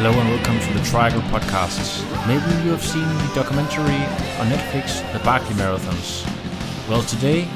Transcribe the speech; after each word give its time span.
Hello 0.00 0.12
and 0.12 0.28
welcome 0.28 0.60
to 0.60 0.78
the 0.78 0.84
Triangle 0.84 1.22
Podcast. 1.22 2.06
Maybe 2.28 2.64
you 2.64 2.70
have 2.70 2.84
seen 2.84 3.02
the 3.02 3.34
documentary 3.34 3.98
on 4.38 4.46
Netflix, 4.46 5.02
The 5.12 5.18
Barkley 5.24 5.56
Marathons. 5.56 6.24
Well, 6.88 7.02
today 7.02 7.46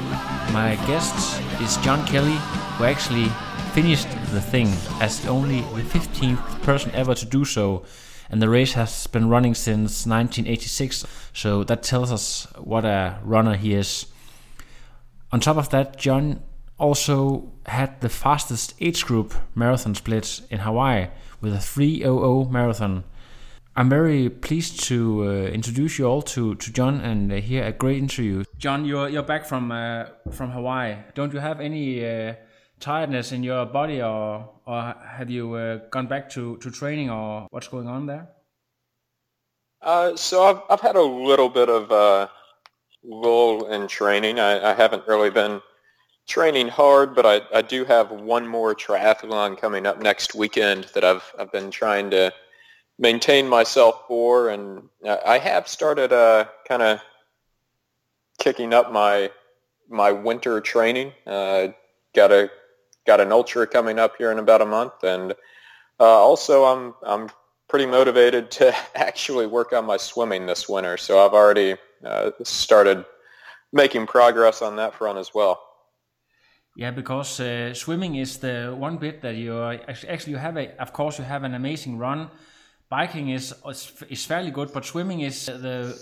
my 0.51 0.75
guest 0.85 1.41
is 1.61 1.77
John 1.77 2.05
Kelly, 2.05 2.35
who 2.75 2.83
actually 2.83 3.29
finished 3.71 4.09
the 4.33 4.41
thing 4.41 4.67
as 4.99 5.25
only 5.25 5.61
the 5.61 5.83
15th 5.83 6.61
person 6.63 6.91
ever 6.91 7.15
to 7.15 7.25
do 7.25 7.45
so. 7.45 7.85
And 8.29 8.41
the 8.41 8.49
race 8.49 8.73
has 8.73 9.07
been 9.07 9.29
running 9.29 9.53
since 9.53 10.05
1986, 10.05 11.05
so 11.31 11.63
that 11.63 11.81
tells 11.81 12.11
us 12.11 12.45
what 12.57 12.83
a 12.83 13.19
runner 13.23 13.55
he 13.55 13.73
is. 13.73 14.07
On 15.31 15.39
top 15.39 15.55
of 15.55 15.69
that, 15.69 15.95
John 15.95 16.41
also 16.83 17.49
had 17.65 18.01
the 18.01 18.09
fastest 18.09 18.73
age 18.81 19.05
group 19.05 19.33
marathon 19.55 19.95
split 19.95 20.41
in 20.49 20.59
Hawaii 20.59 21.07
with 21.39 21.53
a 21.53 21.59
300 21.59 22.51
marathon. 22.51 23.05
I'm 23.75 23.89
very 23.89 24.29
pleased 24.29 24.83
to 24.83 25.23
uh, 25.23 25.29
introduce 25.47 25.97
you 25.97 26.05
all 26.05 26.21
to, 26.21 26.55
to 26.55 26.71
John 26.71 26.99
and 26.99 27.31
uh, 27.31 27.35
hear 27.37 27.63
a 27.63 27.71
great 27.71 27.97
interview. 27.97 28.43
John, 28.57 28.85
you're 28.85 29.09
you're 29.09 29.23
back 29.23 29.45
from 29.45 29.71
uh, 29.71 30.05
from 30.31 30.51
Hawaii. 30.51 30.97
Don't 31.15 31.33
you 31.33 31.39
have 31.39 31.59
any 31.61 32.05
uh, 32.05 32.33
tiredness 32.79 33.31
in 33.31 33.43
your 33.43 33.65
body, 33.65 34.01
or 34.01 34.49
or 34.65 34.93
have 35.17 35.29
you 35.31 35.53
uh, 35.53 35.77
gone 35.89 36.07
back 36.07 36.29
to, 36.31 36.57
to 36.57 36.69
training, 36.69 37.09
or 37.09 37.47
what's 37.49 37.67
going 37.67 37.87
on 37.87 38.05
there? 38.05 38.27
Uh, 39.81 40.15
so 40.15 40.43
I've 40.43 40.61
I've 40.69 40.81
had 40.81 40.95
a 40.95 41.07
little 41.29 41.49
bit 41.49 41.69
of 41.69 41.89
a 41.91 42.29
lull 43.03 43.65
in 43.73 43.87
training. 43.87 44.39
I, 44.39 44.71
I 44.71 44.73
haven't 44.75 45.07
really 45.07 45.31
been 45.31 45.61
training 46.27 46.69
hard, 46.69 47.15
but 47.15 47.25
I, 47.25 47.41
I 47.57 47.61
do 47.61 47.85
have 47.85 48.11
one 48.11 48.47
more 48.47 48.73
triathlon 48.73 49.57
coming 49.57 49.85
up 49.85 50.01
next 50.01 50.35
weekend 50.35 50.85
that 50.93 51.03
I've 51.03 51.23
I've 51.37 51.51
been 51.51 51.71
trying 51.71 52.11
to 52.11 52.33
maintain 52.97 53.47
myself 53.47 54.03
for, 54.07 54.49
and 54.49 54.89
I 55.25 55.37
have 55.37 55.67
started 55.67 56.13
uh, 56.13 56.45
kind 56.67 56.81
of 56.81 56.99
kicking 58.39 58.73
up 58.73 58.91
my 58.91 59.31
my 59.89 60.11
winter 60.11 60.61
training. 60.61 61.11
Uh, 61.25 61.69
got 62.15 62.31
a 62.31 62.49
got 63.05 63.19
an 63.19 63.31
ultra 63.31 63.67
coming 63.67 63.99
up 63.99 64.15
here 64.17 64.31
in 64.31 64.39
about 64.39 64.61
a 64.61 64.65
month, 64.65 65.03
and 65.03 65.33
uh, 65.99 66.03
also 66.03 66.65
I'm 66.65 66.93
I'm 67.03 67.29
pretty 67.67 67.85
motivated 67.85 68.51
to 68.51 68.73
actually 68.95 69.47
work 69.47 69.73
on 69.73 69.85
my 69.85 69.97
swimming 69.97 70.45
this 70.45 70.69
winter. 70.69 70.97
So 70.97 71.23
I've 71.23 71.33
already 71.33 71.75
uh, 72.05 72.31
started 72.43 73.05
making 73.71 74.05
progress 74.05 74.61
on 74.61 74.75
that 74.77 74.93
front 74.93 75.17
as 75.17 75.33
well. 75.33 75.59
Yeah, 76.75 76.91
because 76.91 77.39
uh, 77.39 77.73
swimming 77.73 78.15
is 78.15 78.37
the 78.37 78.75
one 78.77 78.97
bit 78.97 79.21
that 79.21 79.35
you 79.35 79.61
actually 79.63 80.31
you 80.31 80.37
have 80.37 80.57
a 80.57 80.75
of 80.81 80.91
course 80.91 81.19
you 81.19 81.25
have 81.25 81.43
an 81.43 81.53
amazing 81.53 81.97
run. 81.99 82.29
Biking 82.89 83.29
is 83.29 83.53
is 84.09 84.25
fairly 84.25 84.51
good, 84.51 84.73
but 84.73 84.85
swimming 84.85 85.21
is 85.21 85.45
the 85.45 85.95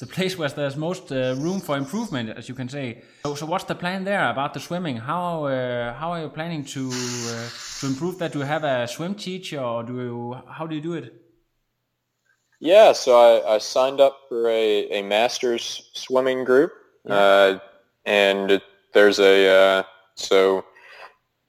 the 0.00 0.06
place 0.06 0.36
where 0.36 0.48
there's 0.48 0.76
most 0.76 1.12
uh, 1.12 1.34
room 1.38 1.60
for 1.60 1.76
improvement, 1.76 2.30
as 2.36 2.48
you 2.48 2.54
can 2.54 2.68
say. 2.68 3.02
So, 3.24 3.34
so 3.34 3.46
what's 3.46 3.64
the 3.64 3.74
plan 3.74 4.04
there 4.04 4.28
about 4.30 4.52
the 4.54 4.60
swimming? 4.60 4.96
How 4.96 5.44
uh, 5.44 5.94
how 5.94 6.12
are 6.12 6.22
you 6.22 6.28
planning 6.28 6.64
to 6.64 6.88
uh, 6.88 7.48
to 7.80 7.86
improve 7.86 8.18
that? 8.18 8.32
Do 8.32 8.40
you 8.40 8.44
have 8.44 8.64
a 8.64 8.86
swim 8.88 9.14
teacher, 9.14 9.60
or 9.60 9.82
do 9.82 9.94
you 9.94 10.36
how 10.48 10.66
do 10.66 10.74
you 10.74 10.82
do 10.82 10.94
it? 10.94 11.14
Yeah, 12.60 12.92
so 12.92 13.10
I, 13.18 13.56
I 13.56 13.58
signed 13.58 14.00
up 14.00 14.16
for 14.28 14.48
a, 14.48 14.88
a 14.98 15.02
master's 15.02 15.90
swimming 15.92 16.44
group, 16.44 16.72
yeah. 17.04 17.14
Uh, 17.14 17.58
and 18.06 18.62
there's 18.94 19.18
a 19.18 19.48
uh, 19.48 19.82
so 20.16 20.64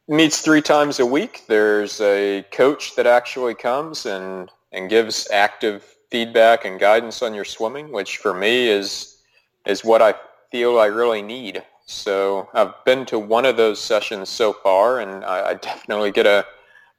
meets 0.08 0.42
three 0.42 0.62
times 0.62 1.00
a 1.00 1.06
week. 1.06 1.44
There's 1.48 2.00
a 2.02 2.46
coach 2.52 2.96
that 2.96 3.08
actually 3.08 3.56
comes 3.56 4.06
and 4.06 4.52
and 4.72 4.90
gives 4.90 5.30
active 5.32 5.84
feedback 6.12 6.66
and 6.66 6.80
guidance 6.80 7.22
on 7.22 7.34
your 7.34 7.46
swimming, 7.46 7.92
which 7.92 8.18
for 8.18 8.34
me 8.34 8.68
is 8.68 9.18
is 9.66 9.84
what 9.84 10.02
I 10.02 10.14
feel 10.52 10.80
I 10.80 10.88
really 10.88 11.22
need. 11.22 11.64
So 11.88 12.50
I've 12.54 12.74
been 12.84 13.06
to 13.08 13.20
one 13.20 13.46
of 13.46 13.58
those 13.58 13.80
sessions 13.80 14.30
so 14.30 14.54
far, 14.54 15.00
and 15.00 15.24
I, 15.24 15.50
I 15.50 15.54
definitely 15.56 16.12
get 16.12 16.26
a 16.26 16.46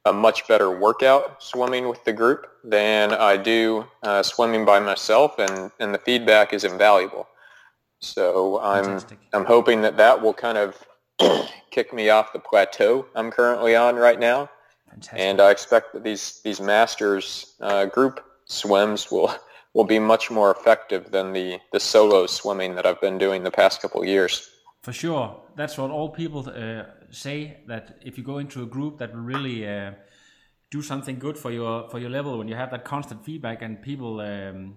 a 0.06 0.12
much 0.12 0.46
better 0.46 0.70
workout 0.70 1.42
swimming 1.42 1.88
with 1.88 2.02
the 2.04 2.12
group 2.12 2.46
than 2.62 3.12
I 3.12 3.36
do 3.36 3.84
uh, 4.04 4.22
swimming 4.22 4.64
by 4.64 4.78
myself, 4.78 5.38
and, 5.38 5.72
and 5.80 5.92
the 5.92 5.98
feedback 5.98 6.52
is 6.52 6.62
invaluable. 6.62 7.26
So 7.98 8.60
I'm 8.60 8.84
Fantastic. 8.84 9.18
I'm 9.32 9.44
hoping 9.44 9.82
that 9.82 9.96
that 9.96 10.22
will 10.22 10.32
kind 10.32 10.58
of 10.58 10.76
kick 11.70 11.92
me 11.92 12.10
off 12.10 12.32
the 12.32 12.38
plateau 12.38 13.06
I'm 13.14 13.30
currently 13.30 13.76
on 13.76 13.96
right 13.96 14.18
now. 14.18 14.50
Fantastic. 14.90 15.20
And 15.20 15.40
I 15.40 15.50
expect 15.50 15.92
that 15.92 16.04
these 16.04 16.40
these 16.42 16.60
masters 16.60 17.54
uh, 17.60 17.86
group 17.86 18.24
swims 18.44 19.10
will 19.10 19.34
will 19.74 19.84
be 19.84 19.98
much 19.98 20.30
more 20.30 20.50
effective 20.50 21.10
than 21.10 21.32
the 21.32 21.58
the 21.72 21.80
solo 21.80 22.26
swimming 22.26 22.74
that 22.76 22.86
I've 22.86 23.00
been 23.00 23.18
doing 23.18 23.42
the 23.42 23.50
past 23.50 23.82
couple 23.82 24.00
of 24.02 24.08
years. 24.08 24.50
For 24.82 24.92
sure, 24.92 25.42
that's 25.56 25.76
what 25.76 25.90
all 25.90 26.10
people 26.10 26.48
uh, 26.48 26.84
say. 27.10 27.58
That 27.66 27.98
if 28.02 28.16
you 28.16 28.24
go 28.24 28.38
into 28.38 28.62
a 28.62 28.66
group, 28.66 28.98
that 28.98 29.12
will 29.12 29.22
really 29.22 29.68
uh, 29.68 29.92
do 30.70 30.82
something 30.82 31.18
good 31.18 31.36
for 31.36 31.50
your 31.50 31.88
for 31.90 31.98
your 31.98 32.10
level 32.10 32.38
when 32.38 32.48
you 32.48 32.54
have 32.54 32.70
that 32.70 32.84
constant 32.84 33.24
feedback 33.24 33.62
and 33.62 33.82
people 33.82 34.20
um, 34.20 34.76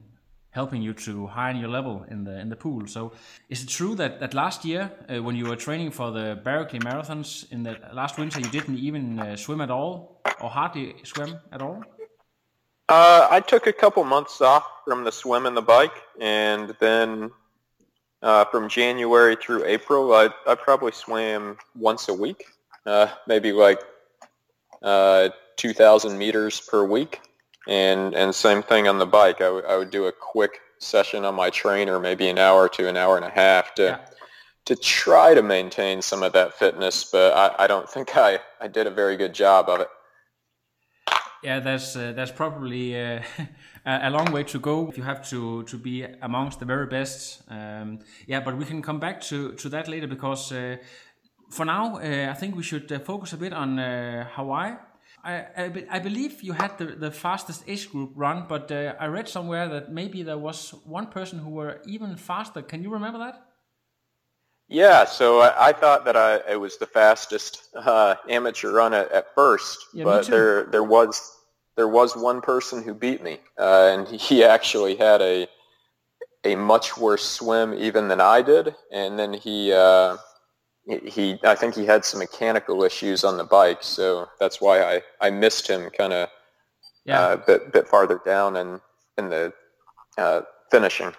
helping 0.61 0.81
you 0.87 0.93
to 1.07 1.13
highen 1.37 1.57
your 1.63 1.71
level 1.77 1.95
in 2.13 2.19
the 2.27 2.35
in 2.43 2.47
the 2.53 2.59
pool. 2.65 2.81
So, 2.95 3.01
is 3.53 3.59
it 3.63 3.69
true 3.79 3.93
that 4.01 4.11
that 4.21 4.33
last 4.43 4.59
year 4.71 4.83
uh, 4.87 5.23
when 5.25 5.35
you 5.39 5.45
were 5.49 5.59
training 5.67 5.91
for 5.99 6.07
the 6.17 6.27
Barkley 6.47 6.79
marathons 6.87 7.29
in 7.53 7.59
the 7.67 7.73
last 8.01 8.13
winter, 8.21 8.39
you 8.45 8.49
didn't 8.57 8.79
even 8.89 9.05
uh, 9.19 9.35
swim 9.45 9.61
at 9.61 9.71
all 9.77 9.91
or 10.41 10.49
hardly 10.49 10.87
swim 11.13 11.31
at 11.55 11.61
all? 11.65 11.77
Uh, 12.97 13.27
I 13.37 13.39
took 13.51 13.63
a 13.67 13.75
couple 13.83 14.03
months 14.15 14.41
off 14.41 14.65
from 14.85 14.99
the 15.07 15.11
swim 15.21 15.43
and 15.49 15.55
the 15.55 15.67
bike, 15.77 15.97
and 16.19 16.65
then 16.85 17.09
uh, 18.27 18.43
from 18.51 18.63
January 18.79 19.35
through 19.43 19.61
April, 19.75 20.01
I 20.21 20.25
I 20.51 20.55
probably 20.67 20.93
swam 21.03 21.57
once 21.89 22.03
a 22.13 22.15
week, 22.25 22.41
uh, 22.91 23.07
maybe 23.31 23.51
like 23.65 23.81
uh, 24.81 25.29
2,000 25.57 26.17
meters 26.17 26.61
per 26.71 26.83
week. 26.97 27.21
And 27.69 28.16
and 28.16 28.34
same 28.34 28.63
thing 28.63 28.88
on 28.88 28.97
the 28.97 29.06
bike. 29.06 29.41
I, 29.41 29.46
w- 29.46 29.66
I 29.69 29.78
would 29.78 29.91
do 29.91 30.07
a 30.07 30.12
quick 30.12 30.59
session 30.80 31.24
on 31.24 31.35
my 31.35 31.52
trainer, 31.52 32.00
maybe 32.00 32.28
an 32.28 32.40
hour 32.40 32.68
to 32.69 32.90
an 32.90 32.97
hour 32.97 33.16
and 33.16 33.24
a 33.24 33.30
half 33.30 33.75
to 33.75 33.84
yeah. 33.84 34.00
to 34.66 34.75
try 34.75 35.35
to 35.35 35.44
maintain 35.44 36.02
some 36.02 36.24
of 36.24 36.34
that 36.34 36.57
fitness. 36.57 37.03
But 37.12 37.34
I, 37.34 37.66
I 37.66 37.68
don't 37.68 37.88
think 37.88 38.18
I, 38.18 38.40
I 38.59 38.68
did 38.68 38.88
a 38.88 38.90
very 38.90 39.18
good 39.18 39.34
job 39.34 39.69
of 39.69 39.81
it. 39.81 39.88
Yeah, 41.44 41.59
that's 41.59 41.96
uh, 41.96 42.13
that's 42.16 42.31
probably 42.31 43.00
uh, 43.00 43.22
a 43.86 44.10
long 44.10 44.31
way 44.31 44.44
to 44.45 44.60
go 44.60 44.89
if 44.89 44.98
you 44.98 45.04
have 45.04 45.30
to 45.30 45.62
to 45.63 45.77
be 45.77 46.07
amongst 46.24 46.60
the 46.60 46.65
very 46.65 46.88
best. 46.88 47.44
Um, 47.50 48.00
yeah, 48.25 48.39
but 48.39 48.57
we 48.57 48.65
can 48.65 48.81
come 48.81 49.00
back 49.00 49.22
to 49.30 49.54
to 49.54 49.69
that 49.69 49.88
later 49.88 50.07
because 50.07 50.51
uh, 50.51 50.77
for 51.51 51.65
now 51.65 51.98
uh, 51.98 52.31
I 52.31 52.33
think 52.33 52.56
we 52.56 52.63
should 52.63 52.92
uh, 52.92 52.98
focus 52.98 53.33
a 53.33 53.38
bit 53.38 53.54
on 53.54 53.77
uh, 53.77 54.27
Hawaii 54.36 54.75
I, 55.24 55.33
I, 55.57 55.86
I, 55.92 56.00
believe 56.00 56.42
you 56.42 56.54
had 56.54 56.77
the, 56.77 56.86
the 56.86 57.12
fastest 57.12 57.63
age 57.68 57.92
group 57.92 58.12
run, 58.16 58.45
but 58.48 58.71
uh, 58.71 58.94
I 59.00 59.07
read 59.07 59.27
somewhere 59.27 59.68
that 59.68 59.92
maybe 59.92 60.24
there 60.24 60.38
was 60.38 60.71
one 60.86 61.07
person 61.07 61.39
who 61.39 61.50
were 61.50 61.81
even 61.86 62.16
faster. 62.16 62.62
Can 62.62 62.83
you 62.83 62.92
remember 62.92 63.19
that? 63.19 63.45
Yeah, 64.69 65.06
so 65.06 65.39
I, 65.39 65.69
I 65.69 65.74
thought 65.74 66.06
that 66.06 66.16
I 66.16 66.42
it 66.48 66.60
was 66.60 66.77
the 66.77 66.86
fastest 66.86 67.69
uh, 67.75 68.16
amateur 68.30 68.71
run 68.71 68.94
at, 68.94 69.12
at 69.12 69.33
first, 69.33 69.80
yeah, 69.94 70.04
but 70.04 70.27
there 70.27 70.66
there 70.66 70.83
was 70.83 71.38
there 71.75 71.88
was 71.88 72.15
one 72.15 72.39
person 72.39 72.83
who 72.83 72.94
beat 72.94 73.24
me, 73.24 73.39
uh, 73.57 73.89
and 73.94 74.07
he 74.07 74.44
actually 74.44 74.95
had 74.95 75.22
a 75.22 75.48
a 76.44 76.56
much 76.56 76.98
worse 76.98 77.25
swim 77.25 77.74
even 77.74 78.07
than 78.07 78.22
I 78.22 78.44
did, 78.44 78.75
and 78.92 79.18
then 79.18 79.33
he 79.33 79.74
uh, 79.74 80.18
he 80.89 81.39
I 81.44 81.56
think 81.56 81.75
he 81.75 81.86
had 81.86 82.03
some 82.03 82.19
mechanical 82.19 82.83
issues 82.83 83.24
on 83.24 83.38
the 83.38 83.44
bike, 83.44 83.83
so 83.83 84.27
that's 84.39 84.59
why 84.59 84.81
I, 84.81 85.01
I 85.21 85.30
missed 85.30 85.68
him 85.68 85.89
kind 85.91 86.13
of 86.13 86.30
yeah. 87.06 87.21
uh, 87.21 87.36
bit 87.38 87.71
bit 87.71 87.88
farther 87.88 88.19
down 88.25 88.56
in 88.56 88.81
in 89.18 89.30
the 89.30 89.53
uh, 90.18 90.41
finishing. 90.71 91.13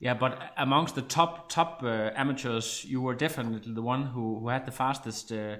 Yeah, 0.00 0.14
but 0.14 0.52
amongst 0.56 0.94
the 0.94 1.02
top 1.02 1.48
top 1.50 1.82
uh, 1.82 2.10
amateurs, 2.14 2.84
you 2.84 3.00
were 3.00 3.14
definitely 3.14 3.74
the 3.74 3.82
one 3.82 4.06
who, 4.06 4.38
who 4.40 4.48
had 4.48 4.64
the 4.64 4.72
fastest. 4.72 5.32
Uh, 5.32 5.56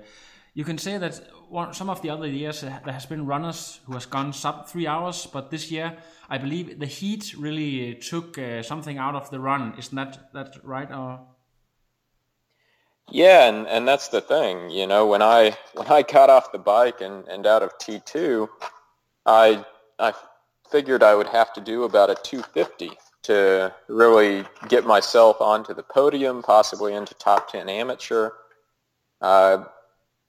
you 0.54 0.64
can 0.64 0.78
say 0.78 0.98
that 0.98 1.20
one, 1.48 1.72
some 1.74 1.90
of 1.90 2.02
the 2.02 2.10
other 2.10 2.26
years 2.26 2.64
uh, 2.64 2.78
there 2.84 2.94
has 2.94 3.06
been 3.06 3.26
runners 3.26 3.80
who 3.86 3.92
has 3.92 4.06
gone 4.06 4.32
sub 4.32 4.66
three 4.66 4.86
hours, 4.86 5.26
but 5.26 5.50
this 5.50 5.70
year 5.70 5.96
I 6.30 6.38
believe 6.38 6.78
the 6.78 6.86
heat 6.86 7.34
really 7.36 7.94
took 7.96 8.38
uh, 8.38 8.62
something 8.62 8.98
out 8.98 9.14
of 9.14 9.30
the 9.30 9.40
run. 9.40 9.74
Isn't 9.78 9.96
that 9.96 10.32
that 10.32 10.56
right? 10.64 10.90
Or 10.90 11.20
yeah, 13.10 13.48
and, 13.48 13.66
and 13.66 13.86
that's 13.86 14.08
the 14.08 14.20
thing. 14.20 14.70
You 14.70 14.86
know, 14.86 15.06
when 15.06 15.22
I 15.22 15.56
when 15.74 15.86
I 15.88 16.02
got 16.02 16.30
off 16.30 16.52
the 16.52 16.58
bike 16.58 17.00
and, 17.00 17.26
and 17.28 17.46
out 17.46 17.62
of 17.62 17.76
T 17.78 18.00
two, 18.04 18.48
I 19.26 19.64
I 19.98 20.12
figured 20.70 21.02
I 21.02 21.14
would 21.14 21.28
have 21.28 21.52
to 21.54 21.60
do 21.60 21.84
about 21.84 22.10
a 22.10 22.14
250 22.14 22.90
to 23.22 23.74
really 23.88 24.44
get 24.68 24.86
myself 24.86 25.40
onto 25.40 25.74
the 25.74 25.82
podium, 25.82 26.42
possibly 26.42 26.94
into 26.94 27.14
top 27.14 27.50
10 27.50 27.68
amateur. 27.68 28.30
Uh, 29.20 29.64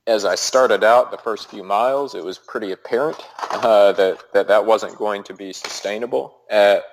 as 0.08 0.26
I 0.26 0.36
started 0.36 0.84
out 0.84 1.12
the 1.12 1.18
first 1.18 1.50
few 1.50 1.64
miles, 1.64 2.16
it 2.16 2.24
was 2.24 2.40
pretty 2.40 2.72
apparent 2.72 3.18
uh, 3.52 3.92
that, 3.94 4.34
that 4.34 4.48
that 4.48 4.66
wasn't 4.66 4.98
going 4.98 5.24
to 5.24 5.34
be 5.34 5.54
sustainable 5.54 6.38
at, 6.50 6.84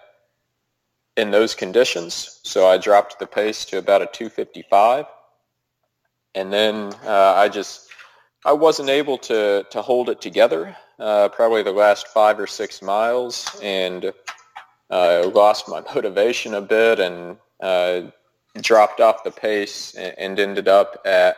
in 1.16 1.30
those 1.30 1.54
conditions. 1.54 2.40
So 2.42 2.66
I 2.66 2.76
dropped 2.76 3.18
the 3.18 3.26
pace 3.26 3.64
to 3.66 3.78
about 3.78 4.02
a 4.02 4.06
255. 4.06 5.06
And 6.36 6.52
then 6.52 6.92
uh, 7.04 7.32
I 7.34 7.48
just, 7.48 7.88
I 8.44 8.52
wasn't 8.52 8.90
able 8.90 9.18
to, 9.18 9.66
to 9.70 9.82
hold 9.82 10.10
it 10.10 10.20
together 10.20 10.76
uh, 10.98 11.30
probably 11.30 11.62
the 11.62 11.72
last 11.72 12.08
five 12.08 12.38
or 12.38 12.46
six 12.46 12.82
miles 12.82 13.58
and 13.62 14.12
uh, 14.90 15.30
lost 15.34 15.68
my 15.68 15.80
motivation 15.94 16.54
a 16.54 16.60
bit 16.60 17.00
and 17.00 17.38
uh, 17.60 18.02
dropped 18.60 19.00
off 19.00 19.24
the 19.24 19.30
pace 19.30 19.94
and, 19.94 20.38
ended 20.38 20.68
up 20.68 21.00
at 21.04 21.36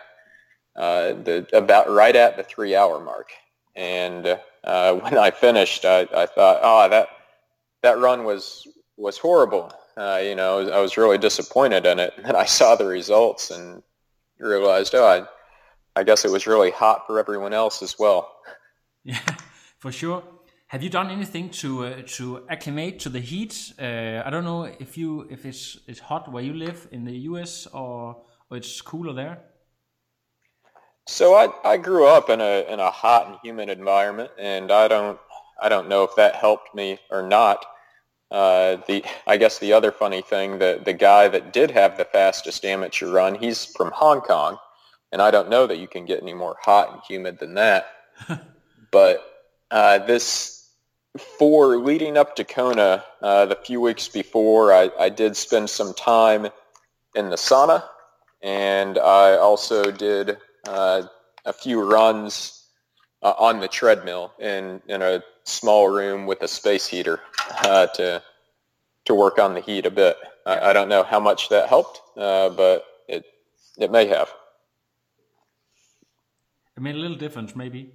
uh, 0.77 1.13
the 1.25 1.47
about 1.53 1.91
right 1.91 2.15
at 2.15 2.37
the 2.37 2.43
three 2.43 2.77
hour 2.77 3.01
mark. 3.01 3.31
And 3.75 4.25
when 4.63 5.17
I 5.17 5.31
finished, 5.31 5.85
I, 5.85 6.01
I 6.15 6.27
thought, 6.27 6.61
oh, 6.63 6.89
that 6.89 7.09
that 7.83 7.99
run 7.99 8.25
was 8.25 8.67
was 8.97 9.17
horrible. 9.17 9.73
Uh, 9.97 10.21
you 10.23 10.35
know, 10.35 10.69
I 10.71 10.81
was 10.81 10.97
really 10.97 11.19
disappointed 11.19 11.87
in 11.87 11.99
it. 11.99 12.15
And 12.25 12.37
I 12.37 12.45
saw 12.45 12.77
the 12.77 12.87
results 12.87 13.51
and 13.51 13.83
realized, 14.39 14.95
oh, 14.95 15.07
I, 15.07 16.01
I 16.01 16.05
guess 16.05 16.25
it 16.25 16.31
was 16.31 16.47
really 16.47 16.71
hot 16.71 17.07
for 17.07 17.19
everyone 17.19 17.53
else 17.53 17.83
as 17.83 17.97
well. 17.99 18.35
Yeah, 19.05 19.21
for 19.79 19.91
sure. 19.91 20.23
Have 20.67 20.83
you 20.83 20.91
done 20.91 21.11
anything 21.11 21.49
to 21.63 21.87
uh, 21.87 22.03
to 22.17 22.45
acclimate 22.51 22.99
to 23.01 23.09
the 23.09 23.21
heat? 23.21 23.73
Uh, 23.81 24.23
I 24.23 24.29
don't 24.29 24.45
know 24.45 24.65
if 24.65 24.99
you 24.99 25.27
if 25.31 25.47
it's 25.47 25.79
it's 25.87 26.01
hot 26.01 26.31
where 26.31 26.43
you 26.43 26.53
live 26.53 26.89
in 26.93 27.05
the 27.05 27.17
U.S. 27.31 27.67
or 27.73 28.21
or 28.51 28.57
it's 28.59 28.83
cooler 28.83 29.15
there. 29.15 29.39
So 31.07 31.35
I 31.35 31.49
I 31.65 31.79
grew 31.79 32.07
up 32.07 32.29
in 32.29 32.43
a 32.43 32.71
in 32.71 32.81
a 32.81 32.91
hot 32.91 33.29
and 33.29 33.37
humid 33.43 33.71
environment, 33.71 34.31
and 34.39 34.71
I 34.71 34.89
don't 34.89 35.19
I 35.63 35.71
don't 35.71 35.89
know 35.89 36.05
if 36.05 36.15
that 36.17 36.35
helped 36.35 36.75
me 36.75 36.99
or 37.11 37.23
not. 37.23 37.65
Uh, 38.31 38.77
the 38.87 39.05
I 39.27 39.39
guess 39.39 39.59
the 39.59 39.73
other 39.73 39.91
funny 39.91 40.21
thing 40.21 40.59
that 40.59 40.85
the 40.85 40.93
guy 40.93 41.29
that 41.29 41.53
did 41.53 41.71
have 41.71 41.97
the 41.97 42.05
fastest 42.05 42.65
amateur 42.65 43.11
run, 43.11 43.35
he's 43.35 43.65
from 43.65 43.91
Hong 43.95 44.21
Kong, 44.21 44.59
and 45.13 45.23
I 45.23 45.31
don't 45.31 45.49
know 45.49 45.67
that 45.67 45.79
you 45.79 45.89
can 45.89 46.05
get 46.05 46.23
any 46.23 46.35
more 46.35 46.57
hot 46.61 46.93
and 46.93 47.01
humid 47.09 47.39
than 47.39 47.55
that. 47.55 47.87
but 48.91 49.25
uh, 49.71 49.99
this 50.01 50.59
for 51.17 51.77
leading 51.79 52.17
up 52.17 52.37
to 52.37 52.45
Kona, 52.45 53.05
uh, 53.23 53.47
the 53.47 53.57
few 53.57 53.81
weeks 53.81 54.09
before, 54.09 54.73
I, 54.73 54.91
I 54.99 55.09
did 55.09 55.37
spend 55.37 55.71
some 55.71 55.95
time 55.95 56.49
in 57.15 57.31
the 57.31 57.37
sauna, 57.37 57.83
and 58.43 58.99
I 58.99 59.37
also 59.37 59.91
did 59.91 60.39
uh, 60.67 61.03
a 61.45 61.53
few 61.53 61.83
runs 61.83 62.65
uh, 63.23 63.35
on 63.39 63.61
the 63.61 63.69
treadmill 63.69 64.33
in, 64.39 64.81
in 64.87 65.03
a 65.03 65.23
small 65.49 65.89
room 65.89 66.27
with 66.27 66.43
a 66.43 66.49
space 66.49 66.87
heater 66.87 67.21
uh, 67.65 67.87
to 67.87 68.23
to 69.07 69.15
work 69.15 69.39
on 69.39 69.55
the 69.55 69.61
heat 69.61 69.87
a 69.87 69.91
bit. 69.91 70.17
I, 70.47 70.71
I 70.71 70.73
don't 70.73 70.89
know 70.89 71.03
how 71.03 71.21
much 71.21 71.49
that 71.49 71.69
helped, 71.69 72.01
uh, 72.17 72.51
but 72.51 72.85
it 73.09 73.25
it 73.79 73.91
may 73.91 74.07
have. 74.07 74.29
It 76.77 76.83
made 76.83 76.95
a 76.95 76.99
little 76.99 77.17
difference, 77.17 77.57
maybe. 77.57 77.93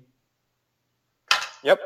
Yep. 1.63 1.79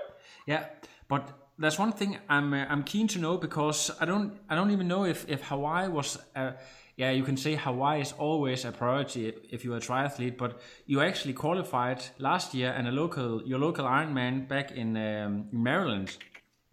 Yeah. 0.47 0.65
But 1.07 1.29
there's 1.59 1.77
one 1.77 1.91
thing 1.91 2.17
I'm 2.29 2.53
uh, 2.53 2.65
I'm 2.69 2.83
keen 2.83 3.07
to 3.09 3.19
know 3.19 3.37
because 3.37 3.91
I 3.99 4.05
don't 4.05 4.39
I 4.49 4.55
don't 4.55 4.71
even 4.71 4.87
know 4.87 5.05
if 5.05 5.27
if 5.29 5.43
Hawaii 5.43 5.89
was 5.89 6.17
uh, 6.35 6.53
yeah 6.97 7.11
you 7.11 7.23
can 7.23 7.37
say 7.37 7.55
Hawaii 7.55 8.01
is 8.01 8.13
always 8.17 8.65
a 8.65 8.71
priority 8.71 9.33
if 9.49 9.63
you're 9.63 9.77
a 9.77 9.79
triathlete 9.79 10.37
but 10.37 10.59
you 10.85 10.99
actually 11.01 11.33
qualified 11.33 12.03
last 12.19 12.53
year 12.53 12.73
and 12.77 12.87
a 12.87 12.91
local 12.91 13.41
your 13.43 13.59
local 13.59 13.85
Ironman 13.85 14.47
back 14.47 14.71
in, 14.71 14.97
um, 14.97 15.47
Maryland 15.51 16.09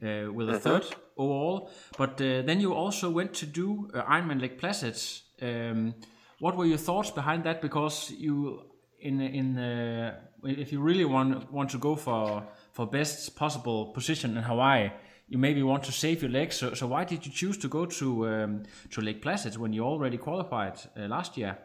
uh, 0.03 0.33
with 0.33 0.49
a 0.49 0.53
mm-hmm. 0.53 0.59
third 0.59 0.85
overall 1.17 1.71
but 1.97 2.21
uh, 2.21 2.43
then 2.43 2.61
you 2.61 2.75
also 2.75 3.11
went 3.11 3.33
to 3.35 3.47
do 3.47 3.89
uh, 3.95 4.03
Ironman 4.03 4.41
Lake 4.41 4.59
Placid. 4.59 4.99
Um, 5.43 5.95
what 6.41 6.57
were 6.57 6.67
your 6.67 6.79
thoughts 6.79 7.11
behind 7.11 7.45
that 7.45 7.61
because 7.61 8.11
you 8.11 8.63
in 9.01 9.21
in 9.21 9.59
uh, 9.59 10.15
if 10.43 10.73
you 10.73 10.81
really 10.81 11.05
want 11.05 11.53
want 11.53 11.71
to 11.71 11.79
go 11.79 11.97
for 11.97 12.43
for 12.73 12.87
best 12.87 13.37
possible 13.37 13.87
position 13.87 14.37
in 14.37 14.43
Hawaii, 14.43 14.91
you 15.29 15.39
maybe 15.39 15.63
want 15.63 15.85
to 15.85 15.93
save 15.93 16.23
your 16.23 16.31
legs. 16.31 16.57
So, 16.57 16.75
so 16.75 16.87
why 16.87 17.05
did 17.05 17.25
you 17.27 17.33
choose 17.33 17.57
to 17.59 17.69
go 17.69 17.87
to 17.87 18.29
um, 18.29 18.63
to 18.91 19.01
Lake 19.01 19.23
Placid 19.23 19.57
when 19.57 19.73
you 19.73 19.85
already 19.85 20.19
qualified 20.19 20.79
uh, 20.97 21.03
last 21.09 21.37
year? 21.37 21.59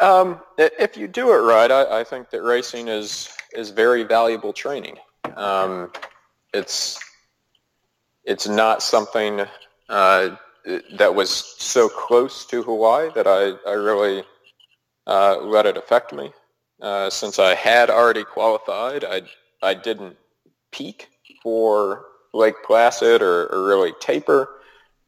Um, 0.00 0.40
if 0.58 0.96
you 0.96 1.08
do 1.08 1.32
it 1.32 1.38
right, 1.38 1.70
I, 1.70 2.00
I, 2.00 2.04
think 2.04 2.30
that 2.30 2.42
racing 2.42 2.88
is 2.88 3.28
is 3.52 3.70
very 3.70 4.04
valuable 4.04 4.52
training. 4.52 4.96
Um, 5.36 5.90
it's 6.52 7.00
it's 8.24 8.46
not 8.46 8.82
something 8.82 9.46
uh, 9.88 10.36
that 10.98 11.14
was 11.14 11.30
so 11.30 11.88
close 11.88 12.44
to 12.46 12.62
Hawaii 12.62 13.10
that 13.14 13.26
I, 13.26 13.54
I 13.68 13.74
really 13.74 14.24
uh, 15.06 15.38
let 15.38 15.66
it 15.66 15.76
affect 15.76 16.12
me. 16.12 16.32
Uh, 16.80 17.08
since 17.08 17.38
I 17.38 17.54
had 17.54 17.88
already 17.88 18.24
qualified, 18.24 19.04
I, 19.04 19.22
I 19.62 19.74
didn't 19.74 20.16
peak 20.72 21.08
for 21.46 22.06
Lake 22.34 22.56
Placid 22.64 23.22
or, 23.22 23.46
or 23.54 23.68
really 23.68 23.92
taper. 24.00 24.48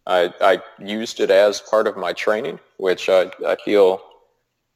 I, 0.06 0.32
I 0.40 0.62
used 0.78 1.18
it 1.18 1.32
as 1.32 1.60
part 1.60 1.88
of 1.88 1.96
my 1.96 2.12
training, 2.12 2.60
which 2.76 3.08
I, 3.08 3.32
I 3.44 3.56
feel 3.56 4.00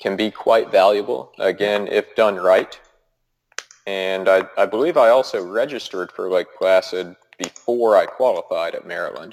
can 0.00 0.16
be 0.16 0.32
quite 0.32 0.72
valuable, 0.72 1.30
again, 1.38 1.86
if 1.86 2.16
done 2.16 2.34
right. 2.34 2.80
And 3.86 4.28
I, 4.28 4.48
I 4.58 4.66
believe 4.66 4.96
I 4.96 5.10
also 5.10 5.40
registered 5.40 6.10
for 6.10 6.28
Lake 6.28 6.48
Placid 6.58 7.14
before 7.38 7.96
I 7.96 8.06
qualified 8.06 8.74
at 8.74 8.84
Maryland. 8.84 9.32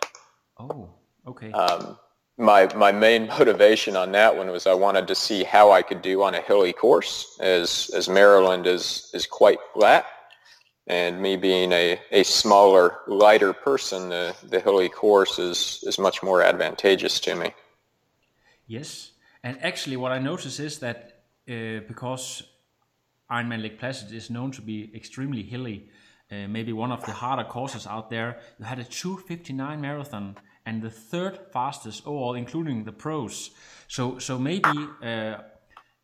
Oh, 0.60 0.88
okay. 1.26 1.52
Um, 1.52 1.98
my 2.38 2.72
my 2.76 2.92
main 2.92 3.26
motivation 3.40 3.96
on 3.96 4.12
that 4.12 4.38
one 4.38 4.50
was 4.52 4.68
I 4.68 4.76
wanted 4.76 5.08
to 5.08 5.16
see 5.16 5.44
how 5.44 5.72
I 5.72 5.82
could 5.82 6.04
do 6.04 6.22
on 6.22 6.36
a 6.36 6.42
hilly 6.42 6.74
course, 6.74 7.40
as 7.40 7.90
as 7.96 8.08
Maryland 8.08 8.68
is 8.68 9.10
is 9.16 9.26
quite 9.26 9.58
flat, 9.74 10.06
and 10.90 11.22
me 11.22 11.38
being 11.38 11.72
a, 11.72 12.00
a 12.12 12.24
smaller, 12.24 12.98
lighter 13.08 13.54
person, 13.54 14.10
the 14.10 14.36
the 14.50 14.60
hilly 14.60 14.90
course 14.90 15.40
is 15.40 15.84
is 15.88 16.00
much 16.00 16.24
more 16.24 16.42
advantageous 16.42 17.20
to 17.22 17.36
me. 17.36 17.54
Yes, 18.68 19.12
and 19.44 19.58
actually, 19.64 19.98
what 19.98 20.12
I 20.12 20.20
notice 20.20 20.60
is 20.60 20.80
that 20.80 21.24
uh, 21.48 21.80
because 21.88 22.44
Ironman 23.32 23.62
Lake 23.62 23.80
Placid 23.80 24.12
is 24.12 24.30
known 24.30 24.52
to 24.52 24.62
be 24.62 24.92
extremely 24.96 25.44
hilly, 25.44 25.90
uh, 26.32 26.48
maybe 26.48 26.74
one 26.74 26.92
of 26.92 27.06
the 27.06 27.12
harder 27.12 27.44
courses 27.44 27.88
out 27.88 28.10
there, 28.10 28.40
you 28.60 28.66
had 28.66 28.80
a 28.80 28.84
259 28.84 29.82
marathon 29.82 30.36
and 30.66 30.82
the 30.82 30.90
third 30.90 31.40
fastest 31.52 32.06
overall, 32.06 32.36
including 32.36 32.84
the 32.84 32.92
pros. 32.92 33.52
So, 33.88 34.20
so 34.20 34.38
maybe 34.38 34.70
uh, 35.02 35.38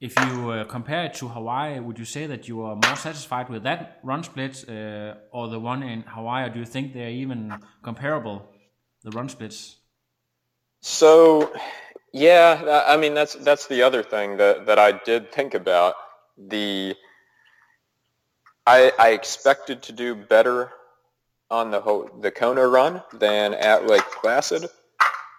if 0.06 0.14
you 0.24 0.52
uh, 0.52 0.64
compare 0.66 1.06
it 1.06 1.14
to 1.16 1.28
Hawaii, 1.28 1.80
would 1.80 1.98
you 1.98 2.06
say 2.06 2.28
that 2.28 2.48
you 2.48 2.62
are 2.62 2.76
more 2.76 2.96
satisfied 2.96 3.50
with 3.50 3.64
that 3.64 4.00
run 4.04 4.24
split 4.24 4.64
uh, 4.70 5.16
or 5.32 5.48
the 5.48 5.60
one 5.60 5.82
in 5.82 6.02
Hawaii? 6.02 6.46
Or 6.46 6.50
do 6.50 6.60
you 6.60 6.66
think 6.66 6.94
they're 6.94 7.18
even 7.24 7.40
comparable, 7.82 8.38
the 9.04 9.12
run 9.12 9.30
splits? 9.30 9.78
So, 10.82 11.52
yeah, 12.14 12.84
I 12.88 12.96
mean 12.98 13.14
that's 13.16 13.34
that's 13.48 13.66
the 13.68 13.82
other 13.82 14.04
thing 14.04 14.38
that 14.38 14.68
that 14.68 14.80
I 14.88 14.92
did 14.92 15.32
think 15.32 15.56
about. 15.56 15.96
The 16.38 16.96
I, 18.68 18.92
I 19.00 19.10
expected 19.10 19.82
to 19.84 19.92
do 19.92 20.16
better 20.16 20.72
on 21.50 21.72
the 21.72 21.80
whole, 21.80 22.10
the 22.22 22.32
Kona 22.32 22.68
run 22.68 23.02
than 23.14 23.54
at 23.54 23.88
Lake 23.88 24.10
Placid. 24.22 24.66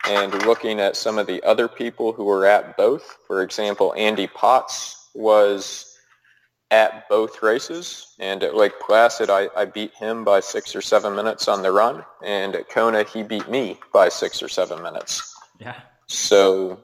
And 0.09 0.33
looking 0.47 0.79
at 0.79 0.97
some 0.97 1.19
of 1.19 1.27
the 1.27 1.43
other 1.43 1.69
people 1.69 2.13
who 2.13 2.25
were 2.25 2.47
at 2.47 2.77
both, 2.77 3.19
for 3.27 3.43
example, 3.43 3.93
Andy 3.97 4.27
Potts 4.29 5.09
was 5.15 5.97
at 6.71 7.09
both 7.09 7.43
races. 7.43 8.15
And 8.19 8.43
at 8.43 8.55
Lake 8.55 8.79
Placid, 8.81 9.31
I, 9.31 9.49
I 9.57 9.65
beat 9.65 9.95
him 9.95 10.25
by 10.25 10.41
six 10.41 10.75
or 10.77 10.81
seven 10.81 11.15
minutes 11.15 11.49
on 11.49 11.63
the 11.63 11.73
run. 11.73 12.05
And 12.25 12.55
at 12.55 12.69
Kona, 12.69 13.05
he 13.05 13.23
beat 13.23 13.49
me 13.49 13.79
by 13.93 14.09
six 14.09 14.43
or 14.43 14.49
seven 14.49 14.83
minutes. 14.83 15.35
Yeah. 15.59 15.81
So, 16.07 16.81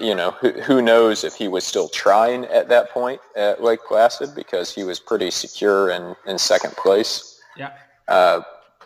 you 0.00 0.14
know, 0.14 0.32
who, 0.32 0.50
who 0.50 0.82
knows 0.82 1.22
if 1.22 1.34
he 1.34 1.48
was 1.48 1.64
still 1.64 1.88
trying 1.88 2.44
at 2.46 2.68
that 2.68 2.90
point 2.90 3.20
at 3.36 3.62
Lake 3.62 3.80
Placid 3.86 4.34
because 4.34 4.74
he 4.74 4.82
was 4.84 4.98
pretty 4.98 5.30
secure 5.30 5.90
in, 5.90 6.16
in 6.26 6.38
second 6.38 6.72
place. 6.72 7.40
Yeah. 7.56 7.72
Uh, 8.08 8.40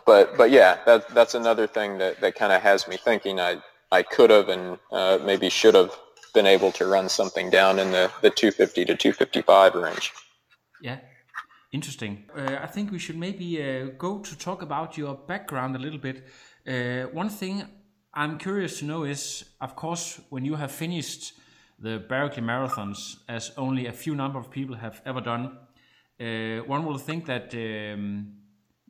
but 0.05 0.35
but 0.35 0.49
yeah, 0.49 0.79
that 0.85 1.07
that's 1.09 1.35
another 1.35 1.67
thing 1.67 1.99
that, 1.99 2.21
that 2.21 2.35
kind 2.35 2.51
of 2.51 2.61
has 2.61 2.87
me 2.87 2.97
thinking 2.97 3.39
I 3.39 3.61
I 3.91 4.03
could 4.03 4.29
have 4.29 4.49
and 4.49 4.77
uh, 4.91 5.19
maybe 5.23 5.49
should 5.49 5.75
have 5.75 5.91
been 6.33 6.45
able 6.45 6.71
to 6.71 6.85
run 6.87 7.09
something 7.09 7.49
down 7.49 7.79
in 7.79 7.91
the, 7.91 8.09
the 8.21 8.29
250 8.29 8.85
to 8.85 8.95
255 8.95 9.75
range. 9.75 10.13
Yeah, 10.81 10.99
interesting. 11.71 12.23
Uh, 12.35 12.57
I 12.61 12.67
think 12.67 12.91
we 12.91 12.99
should 12.99 13.17
maybe 13.17 13.61
uh, 13.61 13.87
go 13.97 14.19
to 14.19 14.37
talk 14.37 14.61
about 14.61 14.97
your 14.97 15.15
background 15.15 15.75
a 15.75 15.79
little 15.79 15.99
bit. 15.99 16.25
Uh, 16.65 17.09
one 17.11 17.29
thing 17.29 17.63
I'm 18.13 18.37
curious 18.37 18.79
to 18.79 18.85
know 18.85 19.03
is, 19.03 19.43
of 19.59 19.75
course, 19.75 20.21
when 20.29 20.45
you 20.45 20.55
have 20.55 20.71
finished 20.71 21.33
the 21.79 21.97
Barkley 21.97 22.43
marathons, 22.43 23.17
as 23.27 23.51
only 23.57 23.87
a 23.87 23.91
few 23.91 24.15
number 24.15 24.39
of 24.39 24.51
people 24.51 24.75
have 24.75 25.01
ever 25.05 25.19
done, 25.21 25.57
uh, 26.19 26.63
one 26.65 26.85
will 26.85 26.97
think 26.97 27.25
that 27.25 27.53
um, 27.53 28.40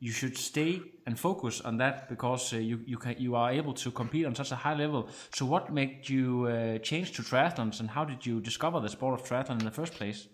you 0.02 0.10
should 0.10 0.36
stay 0.36 0.82
and 1.06 1.16
focus 1.16 1.60
on 1.60 1.76
that 1.76 2.08
because 2.08 2.52
uh, 2.52 2.56
you 2.56 2.80
you 2.84 2.98
can 2.98 3.14
you 3.18 3.36
are 3.36 3.52
able 3.52 3.72
to 3.72 3.88
compete 3.92 4.26
on 4.26 4.34
such 4.34 4.50
a 4.50 4.56
high 4.56 4.74
level. 4.74 5.08
So, 5.32 5.46
what 5.46 5.72
made 5.72 6.08
you 6.08 6.46
uh, 6.46 6.78
change 6.78 7.12
to 7.12 7.22
triathlons, 7.22 7.78
and 7.78 7.88
how 7.88 8.04
did 8.04 8.26
you 8.26 8.40
discover 8.40 8.80
the 8.80 8.88
sport 8.88 9.14
of 9.20 9.24
triathlon 9.24 9.60
in 9.60 9.64
the 9.64 9.76
first 9.80 9.94
place? 9.94 10.26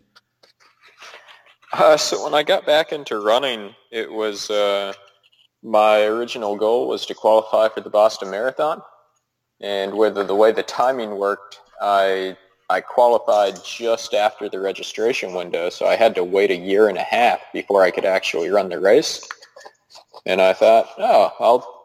Uh, 1.75 1.98
so 1.98 2.25
when 2.25 2.32
I 2.32 2.42
got 2.42 2.64
back 2.64 2.92
into 2.92 3.20
running, 3.20 3.75
it 3.92 4.10
was 4.10 4.48
uh, 4.48 4.94
my 5.62 6.04
original 6.04 6.56
goal 6.56 6.88
was 6.88 7.04
to 7.04 7.14
qualify 7.14 7.68
for 7.68 7.82
the 7.82 7.90
Boston 7.90 8.30
Marathon, 8.30 8.80
and 9.60 9.92
with 9.92 10.14
the 10.14 10.34
way 10.34 10.50
the 10.50 10.62
timing 10.62 11.18
worked, 11.18 11.60
I 11.82 12.38
I 12.70 12.80
qualified 12.80 13.62
just 13.62 14.14
after 14.14 14.48
the 14.48 14.60
registration 14.60 15.34
window, 15.34 15.68
so 15.68 15.87
I 15.87 15.96
had 15.96 16.14
to 16.14 16.25
wait 16.25 16.50
a 16.50 16.56
year 16.56 16.88
and 16.88 16.96
a 16.96 17.08
half 17.16 17.40
before 17.52 17.82
I 17.82 17.90
could 17.90 18.06
actually 18.06 18.48
run 18.48 18.70
the 18.70 18.80
race. 18.80 19.28
And 20.28 20.42
I 20.42 20.52
thought, 20.52 20.90
oh, 20.99 21.32
I'll 21.40 21.85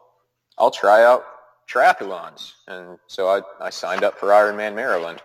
I'll 0.58 0.70
try 0.70 1.02
out 1.02 1.24
triathlons, 1.66 2.52
and 2.68 2.98
so 3.06 3.26
I, 3.28 3.40
I 3.58 3.70
signed 3.70 4.04
up 4.04 4.18
for 4.18 4.28
Ironman 4.28 4.74
Maryland. 4.74 5.22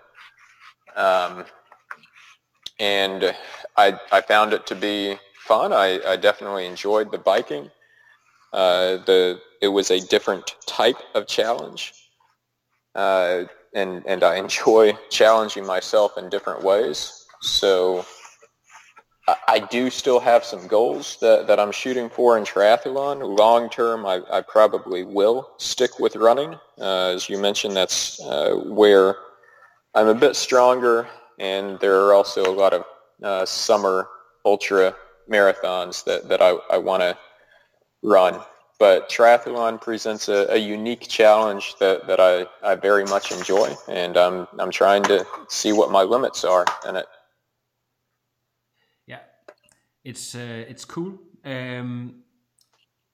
Um, 0.96 1.44
and 2.80 3.36
I, 3.76 4.00
I 4.12 4.22
found 4.22 4.54
it 4.54 4.66
to 4.68 4.76
be 4.76 5.18
fun. 5.36 5.74
I, 5.74 6.00
I 6.08 6.16
definitely 6.16 6.66
enjoyed 6.66 7.12
the 7.12 7.18
biking. 7.18 7.70
Uh, 8.54 8.98
the 9.06 9.42
it 9.62 9.68
was 9.68 9.92
a 9.92 10.00
different 10.00 10.56
type 10.66 10.98
of 11.14 11.28
challenge, 11.28 11.94
uh, 12.96 13.44
and 13.74 14.02
and 14.06 14.24
I 14.24 14.38
enjoy 14.38 14.94
challenging 15.10 15.66
myself 15.66 16.18
in 16.18 16.30
different 16.30 16.64
ways. 16.64 17.26
So 17.42 18.06
I, 19.48 19.60
do 19.60 19.90
still 19.90 20.20
have 20.20 20.44
some 20.44 20.68
goals 20.68 21.18
that, 21.22 21.48
that 21.48 21.60
I'm 21.60 21.72
shooting 21.72 22.10
for 22.10 22.38
in 22.38 22.44
triathlon. 22.44 23.38
Long 23.38 23.70
term, 23.70 24.06
I, 24.06 24.22
I 24.32 24.42
probably 24.42 25.04
will 25.04 25.50
stick 25.58 26.00
with 26.00 26.16
running. 26.16 26.56
Uh, 26.80 27.14
as 27.16 27.30
you 27.30 27.38
mentioned, 27.38 27.76
that's 27.76 28.22
uh, 28.22 28.56
where 28.66 29.16
I'm 29.94 30.08
a 30.08 30.14
bit 30.14 30.36
stronger 30.36 31.08
and 31.40 31.80
there 31.80 32.02
are 32.02 32.14
also 32.14 32.44
a 32.44 32.54
lot 32.54 32.74
of 32.74 32.84
uh, 33.24 33.46
summer 33.46 34.08
ultra 34.46 34.96
marathons 35.30 36.04
that, 36.04 36.28
that 36.30 36.42
I, 36.42 36.58
I 36.70 36.78
want 36.78 37.02
to 37.02 37.18
run. 38.04 38.40
But 38.78 39.10
triathlon 39.10 39.82
presents 39.82 40.30
a, 40.30 40.54
a, 40.54 40.58
unique 40.58 41.08
challenge 41.10 41.76
that, 41.80 42.08
that 42.08 42.22
I, 42.22 42.46
I 42.64 42.76
very 42.76 43.04
much 43.04 43.32
enjoy, 43.34 43.76
and 43.90 44.16
I'm, 44.16 44.48
I'm 44.58 44.72
trying 44.72 45.04
to 45.04 45.26
see 45.50 45.74
what 45.74 45.92
my 45.92 46.04
limits 46.04 46.46
are 46.46 46.66
in 46.88 46.96
it. 46.96 47.06
It's, 50.10 50.34
uh, 50.34 50.66
it's 50.68 50.86
cool. 50.86 51.20
Um, 51.46 52.24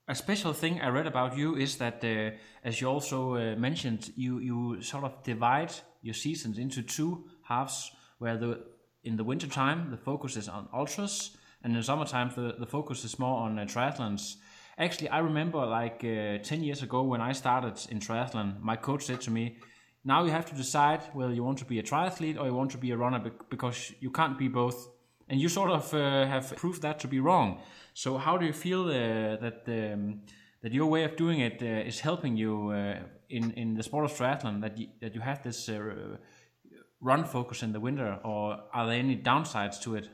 a 0.07 0.15
special 0.15 0.53
thing 0.53 0.79
I 0.79 0.87
read 0.87 1.07
about 1.07 1.37
you 1.37 1.57
is 1.57 1.75
that, 1.77 2.01
uh, 2.03 2.37
as 2.63 2.79
you 2.79 2.87
also 2.87 3.35
uh, 3.35 3.55
mentioned, 3.57 4.13
you, 4.15 4.39
you 4.39 4.81
sort 4.81 5.03
of 5.03 5.21
divide 5.23 5.73
your 6.01 6.13
seasons 6.13 6.57
into 6.57 6.81
two 6.81 7.25
halves 7.43 7.91
where 8.19 8.37
the 8.37 8.63
in 9.03 9.17
the 9.17 9.23
winter 9.25 9.47
time 9.47 9.91
the 9.91 9.97
focus 9.97 10.37
is 10.37 10.47
on 10.47 10.69
ultras, 10.73 11.31
and 11.63 11.73
in 11.73 11.79
the 11.79 11.83
summertime 11.83 12.31
the, 12.35 12.55
the 12.57 12.65
focus 12.65 13.03
is 13.03 13.19
more 13.19 13.41
on 13.41 13.59
uh, 13.59 13.65
triathlons. 13.65 14.37
Actually, 14.77 15.09
I 15.09 15.19
remember 15.19 15.65
like 15.65 16.01
uh, 16.03 16.37
10 16.43 16.63
years 16.63 16.81
ago 16.81 17.03
when 17.03 17.19
I 17.19 17.33
started 17.33 17.77
in 17.89 17.99
triathlon, 17.99 18.61
my 18.61 18.77
coach 18.77 19.03
said 19.03 19.19
to 19.21 19.31
me, 19.31 19.57
now 20.05 20.23
you 20.23 20.31
have 20.31 20.45
to 20.45 20.55
decide 20.55 21.01
whether 21.13 21.33
you 21.33 21.43
want 21.43 21.57
to 21.57 21.65
be 21.65 21.79
a 21.79 21.83
triathlete 21.83 22.39
or 22.39 22.45
you 22.45 22.53
want 22.53 22.71
to 22.71 22.77
be 22.77 22.91
a 22.91 22.97
runner 22.97 23.19
because 23.49 23.93
you 23.99 24.11
can't 24.11 24.37
be 24.37 24.47
both. 24.47 24.94
And 25.27 25.41
you 25.41 25.49
sort 25.49 25.71
of 25.71 25.93
uh, 25.93 26.25
have 26.27 26.55
proved 26.55 26.81
that 26.81 26.99
to 26.99 27.07
be 27.07 27.19
wrong. 27.19 27.61
So 27.93 28.17
how 28.17 28.37
do 28.37 28.45
you 28.45 28.53
feel 28.53 28.83
uh, 28.83 29.37
that 29.37 29.63
um, 29.67 30.21
that 30.61 30.73
your 30.73 30.87
way 30.87 31.03
of 31.03 31.15
doing 31.15 31.39
it 31.39 31.61
uh, 31.61 31.87
is 31.87 31.99
helping 31.99 32.37
you 32.37 32.69
uh, 32.69 32.99
in 33.29 33.51
in 33.51 33.75
the 33.75 33.83
sport 33.83 34.05
of 34.05 34.11
triathlon? 34.11 34.61
That 34.61 34.77
you, 34.77 34.87
that 35.01 35.15
you 35.15 35.21
have 35.21 35.41
this 35.41 35.69
uh, 35.69 36.17
run 37.01 37.25
focus 37.25 37.63
in 37.63 37.71
the 37.71 37.79
winter, 37.79 38.19
or 38.23 38.59
are 38.73 38.85
there 38.87 38.99
any 38.99 39.17
downsides 39.17 39.81
to 39.81 39.95
it? 39.95 40.09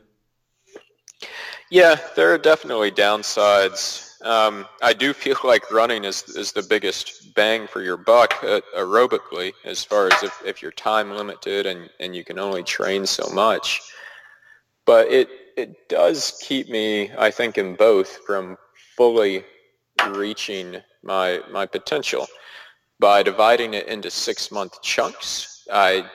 Yeah, 1.70 1.96
there 2.15 2.34
are 2.34 2.38
definitely 2.38 2.91
downsides. 2.91 4.22
Um, 4.25 4.68
I 4.82 4.94
do 4.94 5.13
feel 5.13 5.38
like 5.44 5.72
running 5.72 6.03
is 6.03 6.24
is 6.36 6.51
the 6.51 6.63
biggest 6.63 7.34
bang 7.34 7.68
for 7.68 7.82
your 7.82 7.98
buck 7.98 8.44
uh, 8.44 8.62
aerobically, 8.77 9.53
as 9.65 9.84
far 9.84 10.08
as 10.08 10.24
if, 10.24 10.41
if 10.46 10.62
you're 10.62 10.72
time 10.72 11.12
limited 11.12 11.65
and, 11.65 11.89
and 12.00 12.15
you 12.15 12.24
can 12.24 12.39
only 12.39 12.63
train 12.63 13.06
so 13.06 13.30
much. 13.34 13.82
But 14.85 15.07
it 15.11 15.29
it 15.57 15.89
does 15.89 16.41
keep 16.41 16.69
me, 16.69 17.11
I 17.17 17.31
think, 17.31 17.57
in 17.57 17.75
both 17.75 18.19
from 18.25 18.57
fully 18.97 19.43
reaching 20.09 20.77
my 21.03 21.41
my 21.51 21.65
potential 21.65 22.27
by 23.00 23.23
dividing 23.23 23.73
it 23.73 23.88
into 23.88 24.09
six 24.09 24.51
month 24.51 24.81
chunks. 24.81 25.67
I 25.71 26.09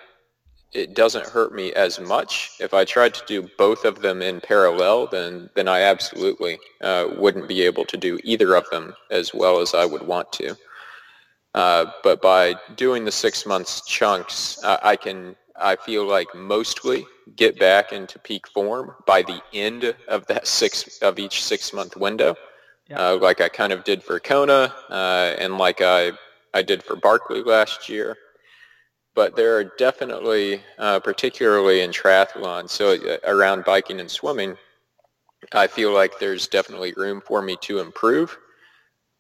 it 0.72 0.94
doesn't 0.94 1.26
hurt 1.26 1.54
me 1.54 1.72
as 1.72 1.98
much. 1.98 2.50
If 2.60 2.74
I 2.74 2.84
tried 2.84 3.14
to 3.14 3.24
do 3.26 3.48
both 3.56 3.84
of 3.84 4.02
them 4.02 4.20
in 4.20 4.40
parallel, 4.40 5.06
then 5.06 5.50
then 5.54 5.68
I 5.68 5.80
absolutely 5.82 6.58
uh, 6.80 7.08
wouldn't 7.16 7.48
be 7.48 7.62
able 7.62 7.84
to 7.86 7.96
do 7.96 8.18
either 8.24 8.54
of 8.54 8.68
them 8.70 8.94
as 9.10 9.32
well 9.32 9.60
as 9.60 9.74
I 9.74 9.84
would 9.86 10.06
want 10.06 10.32
to. 10.34 10.56
Uh, 11.54 11.86
but 12.02 12.20
by 12.20 12.54
doing 12.76 13.04
the 13.04 13.12
six 13.12 13.46
months 13.46 13.86
chunks, 13.86 14.62
uh, 14.62 14.76
I 14.82 14.96
can 14.96 15.34
I 15.58 15.76
feel 15.76 16.06
like 16.06 16.34
mostly 16.34 17.06
get 17.34 17.58
back 17.58 17.92
into 17.92 18.18
peak 18.18 18.46
form 18.48 18.94
by 19.06 19.22
the 19.22 19.40
end 19.52 19.94
of 20.08 20.26
that 20.26 20.46
six 20.46 20.98
of 21.02 21.18
each 21.18 21.42
six 21.44 21.72
month 21.72 21.96
window, 21.96 22.36
yeah. 22.88 23.10
Uh, 23.10 23.16
like 23.16 23.40
I 23.40 23.48
kind 23.48 23.72
of 23.72 23.84
did 23.84 24.02
for 24.02 24.20
Kona 24.20 24.72
uh, 24.90 25.34
and 25.38 25.58
like 25.58 25.80
I 25.80 26.12
I 26.54 26.62
did 26.62 26.82
for 26.82 26.96
Barkley 26.96 27.42
last 27.42 27.88
year 27.88 28.16
but 29.16 29.34
there 29.34 29.56
are 29.56 29.64
definitely, 29.64 30.60
uh, 30.78 31.00
particularly 31.00 31.80
in 31.80 31.90
triathlon, 31.90 32.68
so 32.68 32.92
uh, 32.92 33.16
around 33.24 33.64
biking 33.64 33.98
and 33.98 34.10
swimming, 34.10 34.56
I 35.52 35.66
feel 35.66 35.92
like 35.92 36.18
there's 36.18 36.46
definitely 36.46 36.92
room 36.92 37.22
for 37.22 37.40
me 37.40 37.56
to 37.62 37.78
improve. 37.78 38.36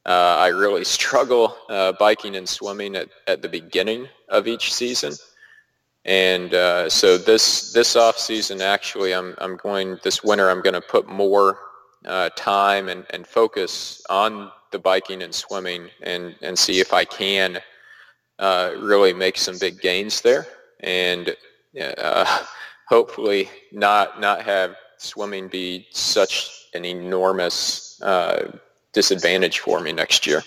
Uh, 0.04 0.36
I 0.38 0.48
really 0.48 0.84
struggle 0.98 1.56
uh, 1.70 1.92
biking 1.92 2.36
and 2.36 2.46
swimming 2.46 2.94
at, 2.94 3.08
at 3.26 3.40
the 3.40 3.48
beginning 3.48 4.06
of 4.28 4.46
each 4.46 4.72
season. 4.72 5.14
And 6.06 6.54
uh, 6.54 6.88
so 6.88 7.18
this 7.18 7.72
this 7.72 7.96
off 7.96 8.16
season, 8.16 8.60
actually, 8.60 9.12
I'm 9.12 9.34
I'm 9.38 9.56
going 9.56 9.98
this 10.04 10.22
winter. 10.22 10.48
I'm 10.48 10.62
going 10.62 10.74
to 10.74 10.80
put 10.80 11.08
more 11.08 11.58
uh, 12.04 12.30
time 12.36 12.88
and, 12.88 13.04
and 13.10 13.26
focus 13.26 14.04
on 14.08 14.52
the 14.70 14.78
biking 14.78 15.22
and 15.22 15.34
swimming, 15.34 15.90
and 16.02 16.36
and 16.42 16.56
see 16.56 16.78
if 16.78 16.92
I 16.92 17.04
can 17.04 17.58
uh, 18.38 18.70
really 18.78 19.12
make 19.12 19.36
some 19.36 19.58
big 19.58 19.80
gains 19.80 20.20
there, 20.20 20.46
and 20.78 21.36
uh, 21.98 22.44
hopefully 22.88 23.50
not 23.72 24.20
not 24.20 24.42
have 24.42 24.76
swimming 24.98 25.48
be 25.48 25.88
such 25.90 26.68
an 26.72 26.84
enormous 26.84 28.00
uh, 28.00 28.56
disadvantage 28.92 29.58
for 29.58 29.80
me 29.80 29.90
next 29.90 30.24
year. 30.24 30.42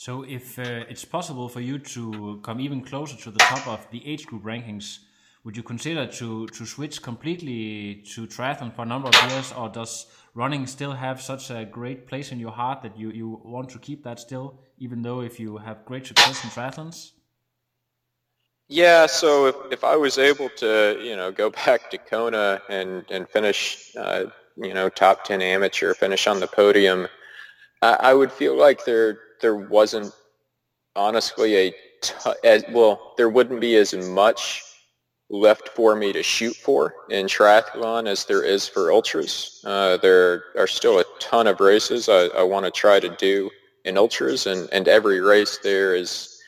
So, 0.00 0.22
if 0.22 0.58
uh, 0.58 0.86
it's 0.88 1.04
possible 1.04 1.46
for 1.50 1.60
you 1.60 1.78
to 1.78 2.40
come 2.42 2.58
even 2.58 2.80
closer 2.80 3.18
to 3.18 3.30
the 3.30 3.38
top 3.38 3.66
of 3.68 3.86
the 3.90 4.00
age 4.10 4.24
group 4.24 4.44
rankings, 4.44 5.00
would 5.44 5.58
you 5.58 5.62
consider 5.62 6.06
to 6.06 6.46
to 6.46 6.64
switch 6.64 7.02
completely 7.02 8.02
to 8.14 8.26
triathlon 8.26 8.74
for 8.74 8.84
a 8.84 8.86
number 8.86 9.08
of 9.08 9.30
years, 9.30 9.52
or 9.52 9.68
does 9.68 10.06
running 10.34 10.66
still 10.66 10.92
have 10.92 11.20
such 11.20 11.50
a 11.50 11.66
great 11.66 12.06
place 12.06 12.32
in 12.32 12.40
your 12.40 12.50
heart 12.50 12.80
that 12.80 12.96
you, 12.96 13.10
you 13.10 13.42
want 13.44 13.68
to 13.68 13.78
keep 13.78 14.02
that 14.04 14.18
still, 14.18 14.58
even 14.78 15.02
though 15.02 15.20
if 15.20 15.38
you 15.38 15.58
have 15.58 15.84
great 15.84 16.06
success 16.06 16.44
in 16.44 16.48
triathlons? 16.48 17.10
Yeah, 18.68 19.04
so 19.04 19.48
if, 19.48 19.56
if 19.70 19.84
I 19.84 19.96
was 19.96 20.16
able 20.16 20.48
to, 20.60 20.98
you 21.02 21.14
know, 21.14 21.30
go 21.30 21.50
back 21.66 21.90
to 21.90 21.98
Kona 21.98 22.62
and, 22.70 23.04
and 23.10 23.28
finish, 23.28 23.94
uh, 23.98 24.30
you 24.56 24.72
know, 24.72 24.88
top 24.88 25.24
10 25.24 25.42
amateur, 25.42 25.92
finish 25.92 26.26
on 26.26 26.40
the 26.40 26.46
podium, 26.46 27.06
I, 27.82 27.96
I 28.00 28.14
would 28.14 28.32
feel 28.32 28.56
like 28.56 28.86
there 28.86 29.18
there 29.40 29.56
wasn't 29.56 30.12
honestly 30.96 31.56
a 31.56 31.74
t- 32.02 32.32
as, 32.44 32.64
well, 32.70 33.14
there 33.16 33.28
wouldn't 33.28 33.60
be 33.60 33.76
as 33.76 33.94
much 33.94 34.62
left 35.30 35.68
for 35.70 35.94
me 35.94 36.12
to 36.12 36.22
shoot 36.22 36.56
for 36.56 36.92
in 37.08 37.26
triathlon 37.26 38.08
as 38.08 38.24
there 38.24 38.42
is 38.42 38.66
for 38.66 38.92
ultras. 38.92 39.62
Uh, 39.64 39.96
there 39.98 40.42
are 40.58 40.66
still 40.66 40.98
a 40.98 41.04
ton 41.20 41.46
of 41.46 41.60
races 41.60 42.08
I, 42.08 42.26
I 42.36 42.42
want 42.42 42.64
to 42.66 42.70
try 42.70 42.98
to 42.98 43.14
do 43.16 43.50
in 43.84 43.96
ultras, 43.96 44.46
and, 44.46 44.68
and 44.72 44.88
every 44.88 45.20
race 45.20 45.58
there 45.62 45.94
is 45.94 46.40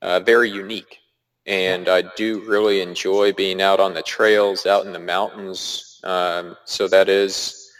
uh, 0.00 0.20
very 0.20 0.50
unique. 0.50 0.98
And 1.46 1.88
I 1.88 2.02
do 2.16 2.40
really 2.48 2.80
enjoy 2.80 3.32
being 3.32 3.60
out 3.60 3.80
on 3.80 3.94
the 3.94 4.02
trails, 4.02 4.64
out 4.64 4.86
in 4.86 4.92
the 4.92 4.98
mountains. 4.98 6.00
Um, 6.04 6.56
so 6.64 6.88
that 6.88 7.08
is 7.08 7.70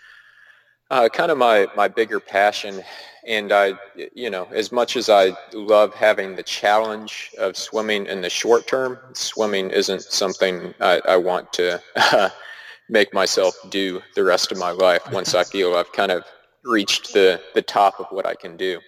uh, 0.91 1.09
kind 1.09 1.31
of 1.31 1.39
my, 1.39 1.67
my 1.77 1.89
bigger 1.89 2.21
passion 2.21 2.83
and 3.27 3.53
I, 3.53 3.75
you 4.15 4.31
know, 4.31 4.49
as 4.53 4.73
much 4.73 4.97
as 4.97 5.09
I 5.09 5.33
love 5.53 5.95
having 5.95 6.37
the 6.37 6.43
challenge 6.43 7.31
of 7.39 7.57
swimming 7.57 8.07
in 8.07 8.21
the 8.21 8.31
short 8.31 8.67
term, 8.67 8.99
swimming 9.13 9.71
isn't 9.71 10.03
something 10.03 10.75
I, 10.81 11.01
I 11.07 11.17
want 11.17 11.53
to 11.55 11.81
make 12.89 13.15
myself 13.15 13.55
do 13.71 14.03
the 14.15 14.25
rest 14.25 14.51
of 14.51 14.59
my 14.59 14.71
life 14.71 15.03
once 15.13 15.35
I 15.35 15.45
feel 15.45 15.75
I've 15.75 15.93
kind 15.93 16.11
of 16.11 16.25
reached 16.65 17.13
the, 17.13 17.41
the 17.55 17.63
top 17.63 18.01
of 18.01 18.07
what 18.11 18.27
I 18.27 18.35
can 18.35 18.57
do. 18.57 18.81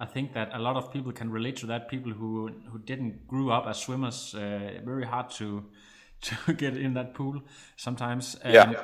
I 0.00 0.06
think 0.06 0.32
that 0.32 0.50
a 0.52 0.58
lot 0.58 0.76
of 0.76 0.92
people 0.92 1.12
can 1.12 1.30
relate 1.30 1.56
to 1.56 1.66
that. 1.66 1.88
People 1.88 2.12
who 2.12 2.50
who 2.70 2.78
didn't 2.80 3.28
grew 3.28 3.52
up 3.52 3.66
as 3.68 3.78
swimmers, 3.78 4.34
uh, 4.34 4.80
very 4.84 5.06
hard 5.06 5.30
to 5.38 5.64
to 6.22 6.54
get 6.54 6.76
in 6.76 6.94
that 6.94 7.14
pool 7.14 7.42
sometimes. 7.76 8.36
Um, 8.42 8.52
yeah 8.52 8.82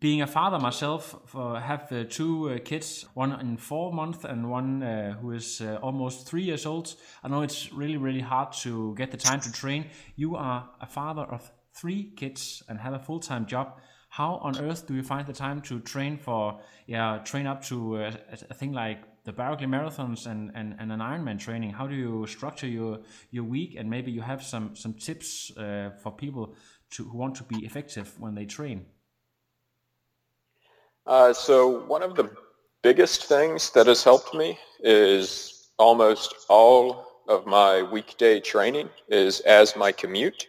being 0.00 0.22
a 0.22 0.26
father 0.26 0.58
myself, 0.58 1.16
for 1.26 1.58
have 1.58 1.90
uh, 1.90 2.04
two 2.08 2.50
uh, 2.50 2.58
kids, 2.58 3.04
one 3.14 3.32
in 3.40 3.56
four 3.56 3.92
months 3.92 4.24
and 4.24 4.48
one 4.48 4.82
uh, 4.82 5.14
who 5.20 5.32
is 5.32 5.60
uh, 5.60 5.78
almost 5.82 6.26
three 6.26 6.44
years 6.44 6.66
old. 6.66 6.94
I 7.24 7.28
know 7.28 7.42
it's 7.42 7.72
really, 7.72 7.96
really 7.96 8.20
hard 8.20 8.52
to 8.62 8.94
get 8.94 9.10
the 9.10 9.16
time 9.16 9.40
to 9.40 9.52
train. 9.52 9.86
You 10.14 10.36
are 10.36 10.68
a 10.80 10.86
father 10.86 11.22
of 11.22 11.50
three 11.74 12.12
kids 12.16 12.62
and 12.68 12.78
have 12.78 12.94
a 12.94 12.98
full 12.98 13.18
time 13.18 13.46
job. 13.46 13.80
How 14.08 14.36
on 14.36 14.58
earth 14.58 14.86
do 14.86 14.94
you 14.94 15.02
find 15.02 15.26
the 15.26 15.32
time 15.32 15.60
to 15.62 15.80
train 15.80 16.16
for, 16.16 16.60
yeah, 16.86 17.18
train 17.24 17.46
up 17.46 17.62
to 17.64 17.96
uh, 17.96 18.12
a 18.48 18.54
thing 18.54 18.72
like 18.72 19.00
the 19.24 19.32
Barkley 19.32 19.66
Marathons 19.66 20.26
and, 20.26 20.50
and, 20.54 20.76
and 20.78 20.92
an 20.92 21.00
Ironman 21.00 21.38
training? 21.40 21.72
How 21.72 21.88
do 21.88 21.94
you 21.94 22.26
structure 22.26 22.68
your, 22.68 23.00
your 23.30 23.44
week? 23.44 23.74
And 23.76 23.90
maybe 23.90 24.12
you 24.12 24.22
have 24.22 24.42
some, 24.42 24.76
some 24.76 24.94
tips 24.94 25.50
uh, 25.56 25.90
for 26.02 26.12
people 26.12 26.54
to, 26.92 27.04
who 27.04 27.18
want 27.18 27.34
to 27.36 27.44
be 27.44 27.66
effective 27.66 28.14
when 28.18 28.34
they 28.34 28.46
train. 28.46 28.86
Uh, 31.08 31.32
so 31.32 31.66
one 31.86 32.02
of 32.02 32.14
the 32.16 32.30
biggest 32.82 33.24
things 33.24 33.70
that 33.70 33.86
has 33.86 34.04
helped 34.04 34.34
me 34.34 34.58
is 34.80 35.70
almost 35.78 36.34
all 36.50 37.22
of 37.28 37.46
my 37.46 37.82
weekday 37.82 38.38
training 38.38 38.90
is 39.08 39.40
as 39.40 39.74
my 39.74 39.90
commute. 39.90 40.46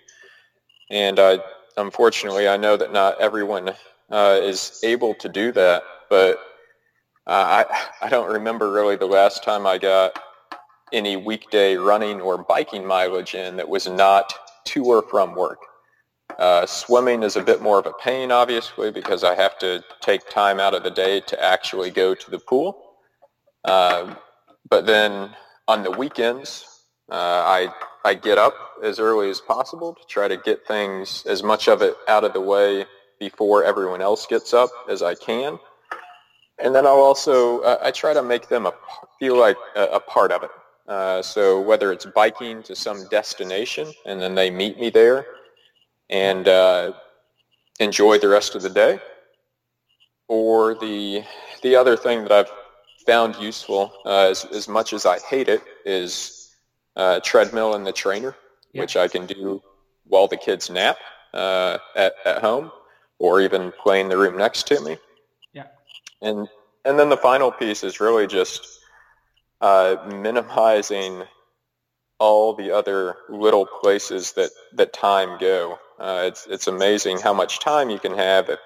And 0.92 1.18
I, 1.18 1.40
unfortunately, 1.78 2.50
I 2.50 2.58
know 2.58 2.76
that 2.76 2.92
not 2.92 3.22
everyone 3.22 3.70
uh, 4.10 4.40
is 4.42 4.82
able 4.84 5.14
to 5.16 5.30
do 5.30 5.54
that, 5.54 5.82
but 6.10 6.40
uh, 7.26 7.64
I, 8.02 8.06
I 8.06 8.10
don't 8.10 8.30
remember 8.30 8.70
really 8.70 8.98
the 8.98 9.06
last 9.06 9.46
time 9.46 9.66
I 9.66 9.78
got 9.78 10.22
any 10.92 11.16
weekday 11.16 11.78
running 11.78 12.20
or 12.20 12.38
biking 12.38 12.86
mileage 12.86 13.34
in 13.34 13.56
that 13.56 13.70
was 13.70 13.88
not 13.88 14.34
to 14.66 14.84
or 14.84 15.04
from 15.04 15.36
work. 15.36 15.60
Uh, 16.40 16.66
swimming 16.66 17.22
is 17.22 17.36
a 17.36 17.44
bit 17.44 17.62
more 17.62 17.78
of 17.80 17.86
a 17.86 17.92
pain, 18.02 18.32
obviously, 18.32 18.92
because 18.92 19.26
I 19.26 19.36
have 19.36 19.60
to 19.60 19.84
take 20.00 20.30
time 20.30 20.58
out 20.58 20.74
of 20.74 20.84
the 20.84 20.90
day 20.90 21.20
to 21.20 21.44
actually 21.44 21.92
go 21.92 22.16
to 22.16 22.32
the 22.32 22.40
pool. 22.40 22.82
Uh, 23.66 24.16
but 24.70 24.86
then 24.86 25.36
on 25.68 25.84
the 25.84 25.92
weekends, 25.92 26.66
uh, 27.12 27.16
I, 27.16 27.74
I 28.06 28.14
get 28.14 28.38
up 28.38 28.54
as 28.82 29.00
early 29.00 29.30
as 29.30 29.42
possible 29.42 29.94
to 29.94 30.08
try 30.08 30.30
to 30.30 30.38
get 30.38 30.66
things, 30.66 31.26
as 31.28 31.44
much 31.44 31.68
of 31.68 31.82
it 31.82 31.96
out 32.08 32.24
of 32.24 32.32
the 32.32 32.40
way 32.40 32.86
before 33.20 33.66
everyone 33.66 34.02
else 34.02 34.26
gets 34.26 34.54
up 34.54 34.70
as 34.90 35.02
I 35.02 35.16
can. 35.16 35.60
And 36.58 36.74
then 36.74 36.88
I'll 36.88 37.02
also, 37.02 37.60
uh, 37.60 37.80
I 37.82 37.92
try 37.92 38.14
to 38.14 38.24
make 38.24 38.48
them 38.48 38.66
a, 38.66 38.74
feel 39.20 39.38
like 39.38 39.58
a, 39.76 39.84
a 39.84 40.00
part 40.00 40.32
of 40.32 40.44
it. 40.44 40.52
Uh, 40.88 41.22
so 41.22 41.60
whether 41.60 41.92
it's 41.92 42.06
biking 42.06 42.64
to 42.64 42.78
some 42.78 43.10
destination 43.10 43.92
and 44.06 44.22
then 44.22 44.36
they 44.36 44.50
meet 44.50 44.80
me 44.80 44.90
there, 44.90 45.26
and 46.10 46.48
uh, 46.48 46.94
enjoy 47.80 48.18
the 48.20 48.28
rest 48.28 48.56
of 48.56 48.62
the 48.62 48.70
day. 48.70 49.00
Or 50.28 50.76
the 50.76 51.24
the 51.64 51.76
other 51.76 51.98
thing 51.98 52.24
that 52.24 52.32
I've 52.32 52.52
found 53.06 53.36
useful, 53.38 53.92
uh, 54.06 54.30
as, 54.30 54.46
as 54.46 54.68
much 54.68 54.94
as 54.94 55.06
I 55.06 55.20
hate 55.20 55.50
it, 55.50 55.64
is 55.86 56.56
uh, 56.96 57.20
treadmill 57.22 57.74
and 57.74 57.86
the 57.86 57.92
trainer, 57.92 58.36
yeah. 58.72 58.82
which 58.82 58.96
I 58.96 59.08
can 59.08 59.26
do 59.26 59.62
while 60.06 60.28
the 60.28 60.38
kids 60.38 60.70
nap 60.70 60.98
uh, 61.34 61.78
at, 61.96 62.14
at 62.26 62.42
home 62.42 62.72
or 63.18 63.42
even 63.42 63.72
play 63.84 64.02
in 64.02 64.10
the 64.10 64.18
room 64.18 64.38
next 64.38 64.68
to 64.68 64.80
me. 64.82 64.98
Yeah. 65.54 65.68
And 66.22 66.48
and 66.86 66.98
then 66.98 67.10
the 67.10 67.18
final 67.18 67.52
piece 67.52 67.84
is 67.84 68.00
really 68.00 68.28
just 68.28 68.80
uh, 69.62 69.98
minimizing 70.08 71.24
all 72.20 72.54
the 72.54 72.72
other 72.72 73.16
little 73.30 73.66
places 73.66 74.34
that, 74.34 74.52
that 74.74 74.94
time 74.94 75.38
go. 75.40 75.78
Uh, 76.00 76.24
it's 76.26 76.48
it's 76.48 76.68
amazing 76.68 77.20
how 77.20 77.34
much 77.34 77.60
time 77.60 77.90
you 77.90 78.00
can 78.00 78.14
have 78.14 78.50
if 78.50 78.60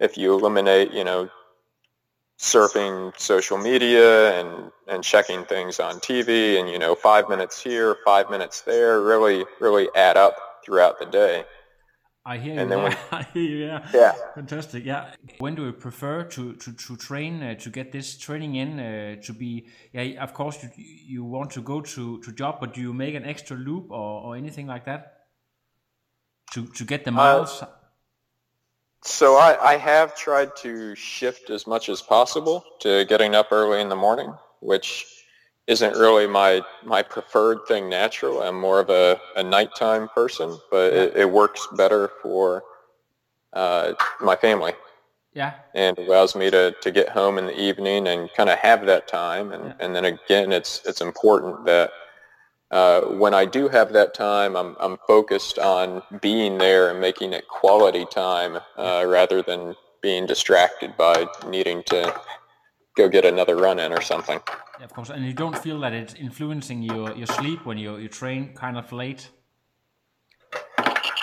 if 0.00 0.18
you 0.18 0.34
eliminate 0.34 0.92
you 0.92 1.04
know 1.04 1.28
surfing 2.38 3.16
social 3.18 3.56
media 3.56 4.40
and 4.40 4.72
and 4.88 5.04
checking 5.04 5.44
things 5.44 5.78
on 5.78 6.00
TV 6.00 6.58
and 6.58 6.68
you 6.68 6.78
know 6.78 6.94
five 6.94 7.28
minutes 7.28 7.62
here, 7.62 7.96
five 8.04 8.28
minutes 8.30 8.62
there 8.62 9.00
really 9.00 9.44
really 9.60 9.88
add 9.94 10.16
up 10.16 10.36
throughout 10.64 10.98
the 10.98 11.06
day. 11.06 11.44
I 12.24 12.38
hear 12.38 12.58
and 12.58 12.70
you. 12.70 12.76
Then 12.76 12.82
when, 12.84 12.96
I 13.10 13.22
hear 13.32 13.42
you. 13.42 13.66
Yeah. 13.66 13.88
Yeah. 13.92 14.12
Fantastic. 14.34 14.84
Yeah. 14.84 15.14
When 15.38 15.54
do 15.54 15.66
you 15.66 15.72
prefer 15.72 16.24
to 16.24 16.54
to 16.54 16.72
to 16.72 16.96
train 16.96 17.42
uh, 17.42 17.54
to 17.56 17.70
get 17.70 17.92
this 17.92 18.18
training 18.18 18.56
in 18.56 18.80
uh, 18.80 19.22
to 19.22 19.32
be? 19.32 19.66
Yeah. 19.92 20.22
Of 20.22 20.34
course, 20.34 20.62
you 20.62 20.70
you 20.76 21.24
want 21.24 21.50
to 21.52 21.62
go 21.62 21.80
to 21.80 22.20
to 22.20 22.32
job, 22.32 22.58
but 22.60 22.74
do 22.74 22.80
you 22.80 22.92
make 22.92 23.14
an 23.14 23.24
extra 23.24 23.56
loop 23.56 23.90
or 23.90 24.22
or 24.22 24.36
anything 24.36 24.66
like 24.66 24.84
that? 24.86 25.21
To 26.52 26.66
to 26.66 26.84
get 26.84 27.04
the 27.04 27.10
miles? 27.10 27.62
Uh, 27.62 27.66
so 29.04 29.36
I, 29.36 29.72
I 29.72 29.76
have 29.76 30.16
tried 30.16 30.54
to 30.56 30.94
shift 30.94 31.50
as 31.50 31.66
much 31.66 31.88
as 31.88 32.00
possible 32.00 32.64
to 32.80 33.04
getting 33.06 33.34
up 33.34 33.48
early 33.50 33.80
in 33.80 33.88
the 33.88 33.96
morning, 33.96 34.32
which 34.60 35.06
isn't 35.66 35.96
really 35.96 36.26
my 36.26 36.62
my 36.84 37.02
preferred 37.02 37.58
thing 37.66 37.88
naturally. 37.88 38.46
I'm 38.46 38.60
more 38.60 38.80
of 38.80 38.90
a, 38.90 39.20
a 39.36 39.42
nighttime 39.42 40.08
person, 40.08 40.56
but 40.70 40.92
it, 40.92 41.16
it 41.16 41.30
works 41.30 41.66
better 41.76 42.10
for 42.22 42.62
uh, 43.52 43.94
my 44.20 44.36
family. 44.36 44.72
Yeah. 45.34 45.54
And 45.74 45.96
allows 45.98 46.36
me 46.36 46.50
to, 46.50 46.74
to 46.82 46.90
get 46.90 47.08
home 47.08 47.38
in 47.38 47.46
the 47.46 47.58
evening 47.58 48.06
and 48.06 48.28
kind 48.34 48.50
of 48.50 48.58
have 48.58 48.84
that 48.86 49.08
time. 49.08 49.52
And, 49.52 49.64
yeah. 49.64 49.74
and 49.80 49.96
then 49.96 50.04
again, 50.04 50.52
it's 50.52 50.82
it's 50.84 51.00
important 51.00 51.64
that 51.64 51.90
uh, 52.72 53.02
when 53.02 53.34
I 53.34 53.44
do 53.44 53.68
have 53.68 53.92
that 53.92 54.14
time, 54.14 54.56
I'm, 54.56 54.76
I'm 54.80 54.96
focused 55.06 55.58
on 55.58 56.02
being 56.20 56.58
there 56.58 56.90
and 56.90 57.00
making 57.00 57.34
it 57.34 57.46
quality 57.46 58.06
time 58.06 58.58
uh, 58.78 59.04
rather 59.06 59.42
than 59.42 59.76
being 60.00 60.26
distracted 60.26 60.96
by 60.96 61.26
needing 61.46 61.82
to 61.84 62.14
go 62.96 63.08
get 63.08 63.24
another 63.24 63.56
run 63.56 63.78
in 63.78 63.92
or 63.92 64.00
something. 64.00 64.40
Yeah, 64.78 64.86
of 64.86 64.92
course, 64.94 65.10
and 65.10 65.24
you 65.24 65.34
don't 65.34 65.56
feel 65.56 65.78
that 65.80 65.92
it's 65.92 66.14
influencing 66.14 66.82
your, 66.82 67.14
your 67.14 67.26
sleep 67.26 67.64
when 67.66 67.76
you, 67.76 67.98
you 67.98 68.08
train 68.08 68.54
kind 68.54 68.78
of 68.78 68.90
late? 68.90 69.28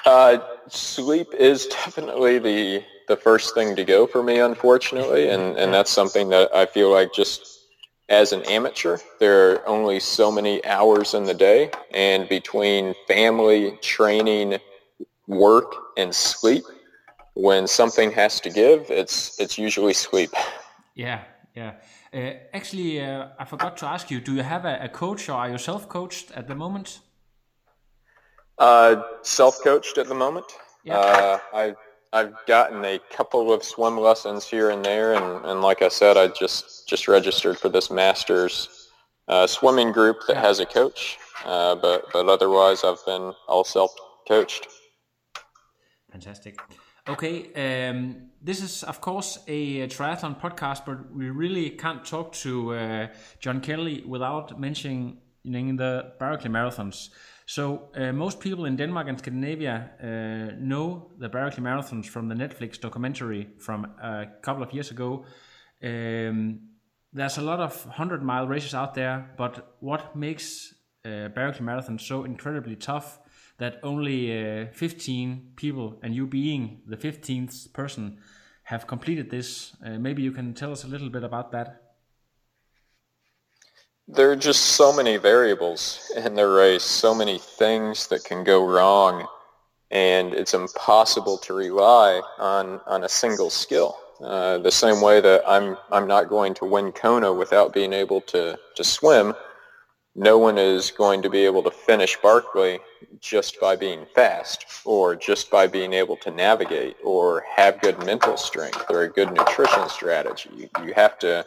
Uh, 0.05 0.37
sleep 0.67 1.33
is 1.33 1.65
definitely 1.65 2.39
the 2.39 2.83
the 3.07 3.17
first 3.17 3.55
thing 3.55 3.75
to 3.75 3.83
go 3.83 4.05
for 4.05 4.21
me, 4.21 4.39
unfortunately, 4.39 5.29
and, 5.29 5.57
and 5.57 5.73
that's 5.73 5.89
something 5.89 6.29
that 6.29 6.53
I 6.55 6.67
feel 6.67 6.91
like 6.91 7.11
just 7.11 7.58
as 8.09 8.33
an 8.33 8.41
amateur, 8.43 8.97
there 9.19 9.51
are 9.51 9.67
only 9.67 9.99
so 9.99 10.31
many 10.31 10.65
hours 10.65 11.13
in 11.13 11.23
the 11.25 11.33
day, 11.33 11.71
and 11.93 12.27
between 12.27 12.95
family, 13.07 13.77
training, 13.81 14.57
work, 15.27 15.75
and 15.95 16.13
sleep, 16.13 16.63
when 17.35 17.67
something 17.67 18.11
has 18.11 18.39
to 18.41 18.49
give, 18.49 18.89
it's 18.89 19.39
it's 19.39 19.57
usually 19.57 19.93
sleep. 19.93 20.31
Yeah, 20.95 21.23
yeah. 21.55 21.73
Uh, 22.13 22.33
actually, 22.53 22.99
uh, 23.01 23.27
I 23.37 23.45
forgot 23.45 23.77
to 23.77 23.85
ask 23.85 24.09
you: 24.11 24.19
Do 24.19 24.33
you 24.33 24.43
have 24.43 24.65
a, 24.65 24.79
a 24.81 24.89
coach, 24.89 25.29
or 25.29 25.33
are 25.33 25.49
you 25.49 25.57
self-coached 25.57 26.31
at 26.31 26.47
the 26.47 26.55
moment? 26.55 26.99
Uh, 28.57 29.03
self-coached 29.21 29.97
at 29.97 30.07
the 30.07 30.15
moment. 30.15 30.45
Yeah. 30.83 30.97
Uh, 30.97 31.39
I 31.53 31.75
I've 32.11 32.33
gotten 32.47 32.83
a 32.85 32.99
couple 33.11 33.53
of 33.53 33.63
swim 33.63 33.97
lessons 33.97 34.47
here 34.47 34.71
and 34.71 34.83
there, 34.83 35.13
and, 35.13 35.45
and 35.45 35.61
like 35.61 35.81
I 35.81 35.89
said, 35.89 36.17
I 36.17 36.27
just 36.27 36.87
just 36.87 37.07
registered 37.07 37.57
for 37.59 37.69
this 37.69 37.91
Masters 37.91 38.89
uh, 39.27 39.45
swimming 39.45 39.91
group 39.91 40.17
that 40.27 40.37
has 40.37 40.59
a 40.59 40.65
coach. 40.65 41.17
Uh, 41.45 41.75
but 41.75 42.05
but 42.11 42.27
otherwise, 42.27 42.83
I've 42.83 43.05
been 43.05 43.33
all 43.47 43.63
self-coached. 43.63 44.67
Fantastic. 46.11 46.59
Okay, 47.07 47.89
um, 47.89 48.29
this 48.41 48.61
is 48.61 48.83
of 48.83 49.01
course 49.01 49.39
a, 49.47 49.87
triathlon 49.87 50.39
podcast, 50.39 50.85
but 50.85 51.13
we 51.13 51.29
really 51.29 51.69
can't 51.69 52.03
talk 52.03 52.33
to 52.33 52.73
uh, 52.73 53.07
John 53.39 53.61
Kelly 53.61 54.03
without 54.05 54.59
mentioning 54.59 55.17
the 55.43 56.13
Barkley 56.19 56.49
marathons. 56.49 57.09
So 57.49 57.89
uh, 57.95 58.11
most 58.11 58.39
people 58.39 58.65
in 58.65 58.75
Denmark 58.75 59.07
and 59.07 59.17
Scandinavia 59.17 59.89
uh, 59.99 60.55
know 60.59 61.09
the 61.17 61.29
Barkley 61.29 61.63
marathons 61.63 62.05
from 62.05 62.29
the 62.29 62.35
Netflix 62.35 62.79
documentary 62.79 63.47
from 63.57 63.85
a 64.03 64.27
couple 64.43 64.61
of 64.61 64.71
years 64.71 64.91
ago. 64.91 65.25
Um, 65.83 66.59
there's 67.11 67.39
a 67.39 67.41
lot 67.41 67.59
of 67.59 67.87
100 67.87 68.21
mile 68.21 68.47
races 68.47 68.75
out 68.75 68.93
there, 68.93 69.31
but 69.35 69.77
what 69.79 70.15
makes 70.15 70.75
uh, 71.03 71.29
Marathon 71.59 71.97
so 71.97 72.23
incredibly 72.23 72.75
tough 72.75 73.17
that 73.57 73.79
only 73.81 74.29
uh, 74.31 74.67
15 74.71 75.53
people, 75.55 75.97
and 76.03 76.13
you 76.13 76.27
being 76.27 76.81
the 76.85 76.97
15th 76.97 77.73
person, 77.73 78.19
have 78.61 78.85
completed 78.85 79.31
this. 79.31 79.75
Uh, 79.83 79.97
maybe 79.97 80.21
you 80.21 80.31
can 80.31 80.53
tell 80.53 80.71
us 80.71 80.83
a 80.83 80.87
little 80.87 81.09
bit 81.09 81.23
about 81.23 81.51
that. 81.53 81.88
There 84.11 84.31
are 84.31 84.35
just 84.35 84.61
so 84.61 84.91
many 84.91 85.17
variables 85.17 86.11
in 86.15 86.33
the 86.33 86.47
race, 86.47 86.83
so 86.83 87.13
many 87.13 87.37
things 87.37 88.07
that 88.07 88.23
can 88.23 88.43
go 88.43 88.65
wrong, 88.65 89.27
and 89.91 90.33
it's 90.33 90.55
impossible 90.55 91.37
to 91.37 91.53
rely 91.53 92.19
on, 92.39 92.81
on 92.87 93.03
a 93.03 93.09
single 93.09 93.51
skill. 93.51 93.95
Uh, 94.19 94.57
the 94.57 94.71
same 94.71 94.99
way 94.99 95.21
that 95.21 95.43
I'm 95.47 95.77
I'm 95.91 96.07
not 96.07 96.27
going 96.27 96.55
to 96.55 96.65
win 96.65 96.91
Kona 96.91 97.31
without 97.31 97.71
being 97.71 97.93
able 97.93 98.21
to, 98.21 98.57
to 98.75 98.83
swim, 98.83 99.35
no 100.15 100.39
one 100.39 100.57
is 100.57 100.89
going 100.89 101.21
to 101.21 101.29
be 101.29 101.45
able 101.45 101.61
to 101.61 101.71
finish 101.71 102.17
Barkley 102.17 102.79
just 103.19 103.61
by 103.61 103.75
being 103.75 104.07
fast 104.15 104.65
or 104.85 105.15
just 105.15 105.51
by 105.51 105.67
being 105.67 105.93
able 105.93 106.17
to 106.17 106.31
navigate 106.31 106.97
or 107.03 107.45
have 107.55 107.79
good 107.79 108.03
mental 108.03 108.37
strength 108.37 108.85
or 108.89 109.03
a 109.03 109.09
good 109.09 109.31
nutrition 109.31 109.87
strategy. 109.87 110.49
You, 110.55 110.69
you 110.83 110.93
have 110.95 111.19
to 111.19 111.45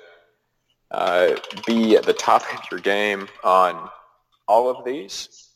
uh, 0.92 1.34
be 1.66 1.96
at 1.96 2.04
the 2.04 2.12
top 2.12 2.42
of 2.54 2.60
your 2.70 2.80
game 2.80 3.28
on 3.42 3.88
all 4.46 4.68
of 4.68 4.84
these. 4.84 5.48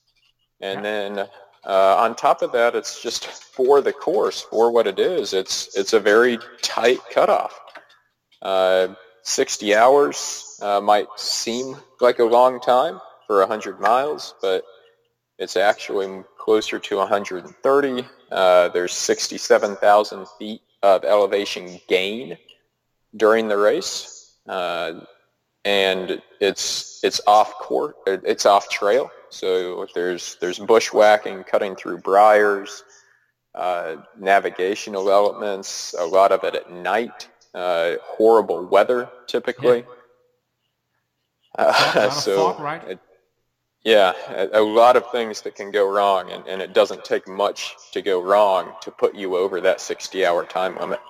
And 0.61 0.85
then 0.85 1.19
uh, 1.65 1.97
on 1.99 2.17
top 2.17 2.43
of 2.43 2.53
that, 2.53 2.75
it's 2.75 3.03
just 3.03 3.27
for 3.27 3.81
the 3.81 3.93
course, 3.93 4.43
for 4.43 4.71
what 4.71 4.87
it 4.87 4.99
is. 4.99 5.35
It's 5.35 5.77
it's 5.77 5.93
a 5.93 6.01
very 6.01 6.39
tight 6.63 7.01
cutoff. 7.13 7.59
Uh, 8.41 8.89
60 9.23 9.75
hours 9.75 10.59
uh, 10.63 10.81
might 10.81 11.09
seem 11.17 11.77
like 12.01 12.21
a 12.21 12.25
long 12.25 12.61
time 12.61 13.01
for 13.27 13.41
100 13.41 13.81
miles, 13.81 14.35
but 14.41 14.65
it's 15.39 15.57
actually 15.57 16.23
closer 16.39 16.79
to 16.79 16.97
130. 16.99 18.07
Uh, 18.31 18.69
there's 18.69 18.93
67,000 18.93 20.27
feet 20.39 20.63
of 20.83 21.05
elevation 21.05 21.81
gain 21.89 22.39
during 23.17 23.49
the 23.49 23.57
race, 23.57 24.37
uh, 24.49 24.93
and 25.67 26.23
it's 26.41 27.01
it's 27.03 27.21
off 27.27 27.53
court, 27.59 27.97
it's 28.07 28.47
off 28.47 28.71
trail. 28.71 29.11
So 29.31 29.87
there's 29.95 30.37
there's 30.41 30.61
bushwhacking, 30.61 31.43
cutting 31.45 31.75
through 31.75 31.99
briars, 31.99 32.85
uh, 33.55 33.97
navigational 34.17 35.11
elements, 35.11 35.95
a 35.99 36.05
lot 36.07 36.31
of 36.31 36.45
it 36.45 36.55
at 36.55 36.71
night, 36.71 37.29
uh, 37.53 37.97
horrible 38.01 38.65
weather 38.65 39.11
typically. 39.27 39.79
Yeah. 39.79 39.83
Uh, 41.59 42.11
so 42.11 42.55
right? 42.59 42.87
it, 42.87 42.99
yeah, 43.83 44.13
a, 44.29 44.61
a, 44.61 44.63
lot 44.63 44.95
of 44.95 45.11
things 45.11 45.41
that 45.41 45.55
can 45.55 45.71
go 45.71 45.91
wrong, 45.91 46.31
and, 46.31 46.47
and 46.47 46.61
it 46.61 46.75
doesn't 46.75 47.03
take 47.03 47.27
much 47.27 47.75
to 47.93 48.03
go 48.03 48.21
wrong 48.21 48.75
to 48.83 48.91
put 48.91 49.15
you 49.15 49.39
over 49.39 49.63
that 49.63 49.79
60-hour 49.79 50.45
time 50.45 50.77
limit. 50.79 51.01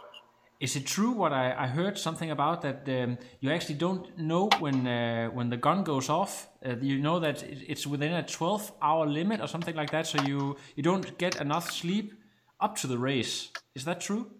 Is 0.58 0.74
it 0.74 0.86
true 0.86 1.10
what 1.10 1.32
I, 1.32 1.54
I 1.56 1.66
heard 1.66 1.98
something 1.98 2.30
about 2.30 2.62
that 2.62 2.88
um, 2.88 3.18
you 3.40 3.50
actually 3.50 3.74
don't 3.74 4.16
know 4.18 4.48
when 4.58 4.86
uh, 4.86 5.28
when 5.28 5.50
the 5.50 5.58
gun 5.58 5.84
goes 5.84 6.08
off? 6.08 6.48
Uh, 6.64 6.76
you 6.80 6.98
know 6.98 7.20
that 7.20 7.42
it's 7.42 7.86
within 7.86 8.12
a 8.12 8.22
12 8.22 8.72
hour 8.80 9.06
limit 9.06 9.40
or 9.40 9.48
something 9.48 9.76
like 9.76 9.90
that, 9.90 10.06
so 10.06 10.22
you 10.22 10.56
you 10.74 10.82
don't 10.82 11.18
get 11.18 11.40
enough 11.40 11.70
sleep 11.70 12.14
up 12.58 12.76
to 12.76 12.86
the 12.86 12.96
race. 12.96 13.50
Is 13.74 13.84
that 13.84 14.00
true? 14.00 14.30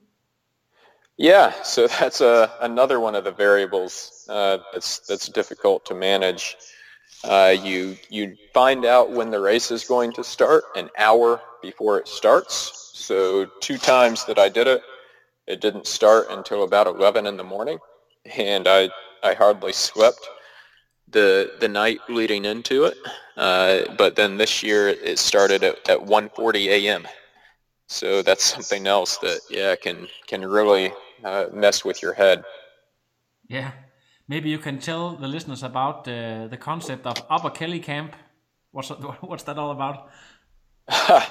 Yeah, 1.18 1.52
so 1.62 1.86
that's 2.00 2.22
a, 2.22 2.50
another 2.60 2.98
one 2.98 3.14
of 3.14 3.24
the 3.24 3.32
variables 3.32 4.26
uh, 4.30 4.58
that's 4.72 5.00
that's 5.00 5.28
difficult 5.28 5.84
to 5.86 5.94
manage. 5.94 6.56
Uh, 7.24 7.54
you 7.62 7.96
you 8.08 8.36
find 8.54 8.86
out 8.86 9.10
when 9.10 9.30
the 9.30 9.40
race 9.40 9.70
is 9.70 9.84
going 9.84 10.12
to 10.12 10.24
start 10.24 10.64
an 10.76 10.88
hour 10.96 11.40
before 11.60 11.98
it 11.98 12.08
starts. 12.08 12.90
So 12.94 13.46
two 13.60 13.76
times 13.76 14.24
that 14.24 14.38
I 14.38 14.48
did 14.48 14.66
it, 14.66 14.82
it 15.46 15.60
didn't 15.60 15.86
start 15.86 16.26
until 16.30 16.64
about 16.64 16.86
11 16.86 17.26
in 17.26 17.36
the 17.36 17.44
morning, 17.44 17.78
and 18.36 18.66
I, 18.66 18.90
I 19.22 19.34
hardly 19.34 19.72
slept 19.72 20.20
the 21.08 21.52
the 21.60 21.68
night 21.68 22.00
leading 22.08 22.44
into 22.44 22.84
it. 22.84 22.96
Uh, 23.36 23.82
but 23.96 24.16
then 24.16 24.38
this 24.38 24.62
year 24.62 24.88
it 24.88 25.18
started 25.18 25.62
at, 25.62 25.88
at 25.88 25.98
1:40 25.98 26.66
a.m. 26.66 27.06
So 27.88 28.22
that's 28.22 28.44
something 28.44 28.86
else 28.86 29.18
that 29.18 29.40
yeah 29.50 29.76
can 29.76 30.08
can 30.26 30.44
really 30.44 30.92
uh, 31.24 31.46
mess 31.52 31.84
with 31.84 32.02
your 32.02 32.14
head. 32.14 32.44
Yeah, 33.48 33.72
maybe 34.26 34.50
you 34.50 34.58
can 34.58 34.78
tell 34.78 35.16
the 35.16 35.28
listeners 35.28 35.62
about 35.62 36.08
uh, 36.08 36.48
the 36.48 36.56
concept 36.58 37.06
of 37.06 37.16
Upper 37.30 37.50
Kelly 37.50 37.80
Camp. 37.80 38.16
What's 38.72 38.88
what's 39.20 39.44
that 39.44 39.58
all 39.58 39.70
about? 39.70 40.08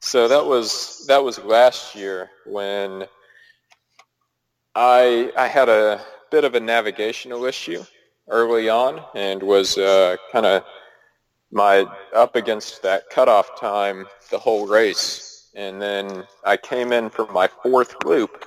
so 0.00 0.28
that 0.28 0.44
was 0.46 1.04
that 1.06 1.22
was 1.22 1.38
last 1.38 1.94
year 1.94 2.30
when 2.46 3.06
I 4.78 5.32
I 5.38 5.46
had 5.48 5.70
a 5.70 6.02
bit 6.30 6.44
of 6.44 6.54
a 6.54 6.60
navigational 6.60 7.46
issue 7.46 7.82
early 8.28 8.68
on 8.68 9.02
and 9.14 9.42
was 9.42 9.78
uh, 9.78 10.16
kind 10.30 10.44
of 10.44 10.64
my 11.50 11.86
up 12.14 12.36
against 12.36 12.82
that 12.82 13.08
cutoff 13.08 13.58
time 13.58 14.06
the 14.30 14.38
whole 14.38 14.66
race. 14.66 15.50
And 15.54 15.80
then 15.80 16.24
I 16.44 16.58
came 16.58 16.92
in 16.92 17.08
for 17.08 17.26
my 17.32 17.48
fourth 17.62 17.94
loop 18.04 18.44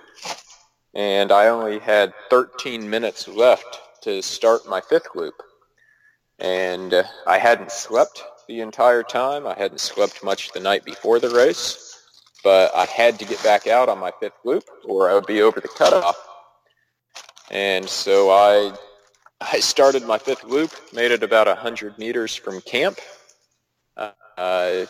and 0.93 1.31
I 1.31 1.47
only 1.47 1.79
had 1.79 2.13
13 2.29 2.87
minutes 2.87 3.27
left 3.27 3.79
to 4.03 4.21
start 4.21 4.69
my 4.69 4.81
fifth 4.81 5.15
loop. 5.15 5.41
And 6.37 6.93
uh, 6.93 7.03
I 7.25 7.39
hadn't 7.39 7.71
slept 7.71 8.23
the 8.47 8.61
entire 8.61 9.01
time. 9.01 9.47
I 9.47 9.55
hadn't 9.57 9.79
slept 9.79 10.23
much 10.23 10.51
the 10.51 10.59
night 10.59 10.85
before 10.85 11.19
the 11.19 11.29
race 11.29 11.88
but 12.43 12.73
I 12.75 12.85
had 12.85 13.19
to 13.19 13.25
get 13.25 13.41
back 13.43 13.67
out 13.67 13.89
on 13.89 13.99
my 13.99 14.11
fifth 14.19 14.39
loop 14.43 14.63
or 14.85 15.09
I 15.09 15.13
would 15.13 15.25
be 15.25 15.41
over 15.41 15.59
the 15.59 15.67
cutoff. 15.67 16.17
And 17.51 17.87
so 17.87 18.29
I 18.29 18.73
I 19.41 19.59
started 19.59 20.03
my 20.03 20.17
fifth 20.17 20.43
loop, 20.43 20.71
made 20.93 21.11
it 21.11 21.23
about 21.23 21.47
100 21.47 21.97
meters 21.97 22.35
from 22.35 22.59
camp. 22.61 22.99
Uh, 23.95 24.11
I 24.37 24.87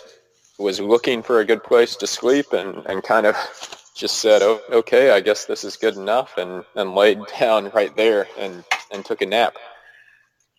was 0.58 0.80
looking 0.80 1.22
for 1.22 1.40
a 1.40 1.46
good 1.46 1.64
place 1.64 1.96
to 1.98 2.08
sleep 2.08 2.52
and, 2.54 2.84
and 2.88 3.04
kind 3.04 3.28
of 3.28 3.36
just 3.96 4.18
said, 4.18 4.42
oh, 4.42 4.60
okay, 4.72 5.12
I 5.12 5.20
guess 5.20 5.46
this 5.46 5.64
is 5.64 5.76
good 5.76 5.98
enough, 5.98 6.38
and, 6.38 6.64
and 6.76 6.96
laid 6.96 7.20
down 7.40 7.70
right 7.76 7.96
there 7.96 8.28
and, 8.40 8.64
and 8.92 9.06
took 9.06 9.22
a 9.22 9.28
nap 9.28 9.56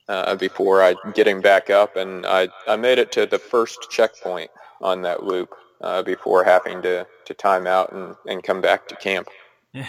uh, 0.09 0.37
before 0.37 0.83
I 0.85 0.95
getting 1.15 1.41
back 1.41 1.69
up. 1.69 1.97
And 1.97 2.25
I, 2.27 2.49
I 2.69 2.77
made 2.77 2.99
it 2.99 3.11
to 3.13 3.27
the 3.27 3.41
first 3.41 3.91
checkpoint 3.91 4.51
on 4.81 5.03
that 5.03 5.25
loop 5.25 5.53
uh, 5.81 6.03
before 6.03 6.45
having 6.45 6.83
to, 6.83 7.07
to 7.25 7.35
time 7.35 7.67
out 7.67 7.93
and, 7.93 8.15
and 8.27 8.43
come 8.43 8.61
back 8.61 8.89
to 8.89 8.97
camp. 8.97 9.29
Yeah, 9.73 9.87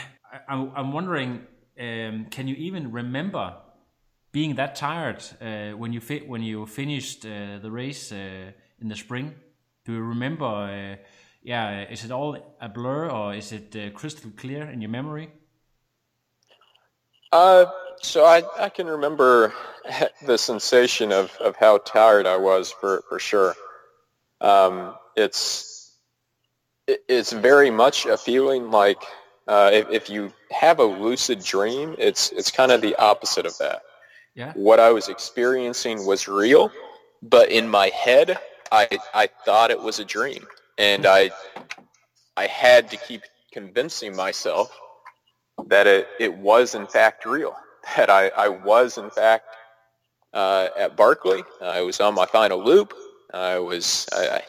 I, 0.48 0.54
I'm 0.54 0.92
wondering, 0.92 1.46
um, 1.80 2.28
can 2.30 2.48
you 2.48 2.56
even 2.56 2.92
remember 2.92 3.56
being 4.32 4.56
that 4.56 4.76
tired 4.76 5.24
uh, 5.42 5.78
when 5.78 5.92
you 5.92 6.00
fi- 6.00 6.26
when 6.26 6.42
you 6.42 6.66
finished 6.66 7.26
uh, 7.26 7.60
the 7.62 7.70
race 7.72 8.12
uh, 8.12 8.52
in 8.80 8.88
the 8.88 8.96
spring? 8.96 9.36
Do 9.86 9.94
you 9.94 10.02
remember? 10.02 10.46
Uh, 10.46 10.96
yeah, 11.44 11.90
is 11.90 12.06
it 12.06 12.12
all 12.12 12.38
a 12.62 12.70
blur 12.70 13.10
or 13.10 13.34
is 13.34 13.52
it 13.52 13.76
uh, 13.76 13.90
crystal 13.92 14.32
clear 14.38 14.70
in 14.70 14.82
your 14.82 14.92
memory? 14.92 15.32
Uh, 17.32 17.66
so 18.02 18.26
I, 18.26 18.44
I 18.60 18.70
can 18.70 18.88
remember 18.88 19.54
the 20.26 20.38
sensation 20.38 21.12
of, 21.12 21.36
of 21.38 21.56
how 21.56 21.78
tired 21.80 22.28
I 22.28 22.38
was 22.38 22.72
for, 22.72 23.04
for 23.10 23.20
sure. 23.20 23.56
Um, 24.40 24.96
it's 25.16 25.71
it's 27.08 27.32
very 27.32 27.70
much 27.70 28.06
a 28.06 28.18
feeling 28.18 28.72
like 28.72 29.02
uh, 29.48 29.70
if, 29.74 29.90
if 29.90 30.10
you 30.10 30.32
have 30.52 30.80
a 30.80 30.84
lucid 30.84 31.44
dream, 31.44 31.96
it's 31.98 32.32
it's 32.32 32.52
kind 32.52 32.72
of 32.72 32.82
the 32.82 32.96
opposite 32.96 33.46
of 33.46 33.58
that. 33.58 33.82
Yeah. 34.36 34.54
What 34.56 34.80
I 34.80 34.92
was 34.92 35.10
experiencing 35.10 36.06
was 36.06 36.28
real, 36.28 36.72
but 37.22 37.50
in 37.50 37.68
my 37.68 37.90
head, 37.90 38.40
I 38.72 38.88
I 39.14 39.28
thought 39.46 39.72
it 39.72 39.82
was 39.82 40.00
a 40.00 40.06
dream, 40.06 40.48
and 40.78 41.06
I 41.06 41.32
I 42.38 42.48
had 42.48 42.90
to 42.92 42.98
keep 42.98 43.24
convincing 43.52 44.16
myself 44.16 44.78
that 45.68 45.88
it, 45.88 46.08
it 46.20 46.34
was 46.38 46.76
in 46.76 46.88
fact 46.88 47.26
real, 47.26 47.56
that 47.98 48.10
I, 48.10 48.30
I 48.30 48.48
was 48.48 48.98
in 48.98 49.10
fact 49.10 49.46
uh, 50.34 50.70
at 50.78 50.96
Barkley. 50.96 51.44
I 51.62 51.82
was 51.82 52.00
on 52.00 52.16
my 52.16 52.26
final 52.26 52.64
loop. 52.64 52.94
I 53.34 53.60
was 53.60 54.08
I, 54.14 54.44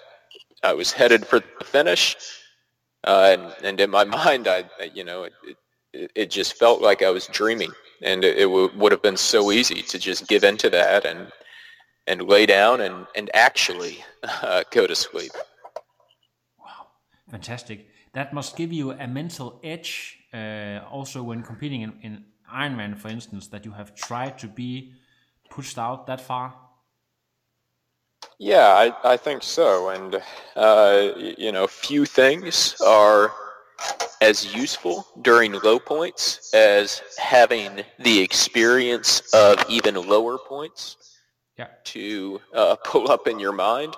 I 0.63 0.73
was 0.73 0.93
headed 0.93 1.27
for 1.27 1.41
the 1.41 1.65
finish, 1.65 2.17
uh, 3.05 3.37
and, 3.37 3.65
and 3.65 3.81
in 3.81 3.91
my 3.91 4.05
mind, 4.23 4.49
I 4.49 4.65
you 4.95 5.05
know 5.05 5.25
it, 5.25 5.33
it, 5.93 6.11
it 6.15 6.31
just 6.31 6.55
felt 6.55 6.81
like 6.81 7.03
I 7.03 7.11
was 7.11 7.27
dreaming, 7.27 7.73
and 8.03 8.25
it, 8.25 8.39
it 8.39 8.45
w- 8.45 8.71
would 8.77 8.93
have 8.93 9.03
been 9.03 9.17
so 9.17 9.53
easy 9.53 9.83
to 9.83 9.99
just 9.99 10.29
give 10.29 10.45
into 10.45 10.71
that 10.71 11.05
and 11.05 11.33
and 12.07 12.23
lay 12.23 12.47
down 12.47 12.81
and 12.81 13.07
and 13.17 13.31
actually 13.35 14.05
uh, 14.23 14.63
go 14.71 14.87
to 14.87 14.95
sleep. 14.95 15.33
Wow, 16.59 16.87
fantastic! 17.31 17.89
That 18.13 18.33
must 18.33 18.57
give 18.57 18.73
you 18.73 18.93
a 18.93 19.07
mental 19.07 19.61
edge, 19.65 20.19
uh, 20.35 20.81
also 20.91 21.23
when 21.23 21.43
competing 21.43 21.83
in, 21.83 21.93
in 22.03 22.25
Ironman, 22.53 22.97
for 22.99 23.09
instance, 23.09 23.49
that 23.49 23.65
you 23.65 23.73
have 23.73 23.95
tried 23.95 24.39
to 24.39 24.49
be 24.49 24.93
pushed 25.49 25.79
out 25.79 26.07
that 26.07 26.21
far. 26.21 26.55
Yeah, 28.43 28.67
I, 28.67 29.13
I 29.13 29.17
think 29.17 29.45
so. 29.45 29.91
And, 29.91 30.21
uh, 30.57 31.11
you 31.39 31.53
know, 31.53 31.69
few 31.69 32.05
things 32.05 32.75
are 32.81 33.31
as 34.21 34.53
useful 34.53 35.07
during 35.23 35.53
low 35.53 35.79
points 35.79 36.53
as 36.53 37.03
having 37.19 37.85
the 38.01 38.19
experience 38.19 39.33
of 39.33 39.65
even 39.69 39.95
lower 39.95 40.39
points 40.39 40.97
yeah. 41.57 41.69
to 41.85 42.41
uh, 42.53 42.75
pull 42.85 43.13
up 43.13 43.29
in 43.29 43.39
your 43.39 43.53
mind. 43.53 43.95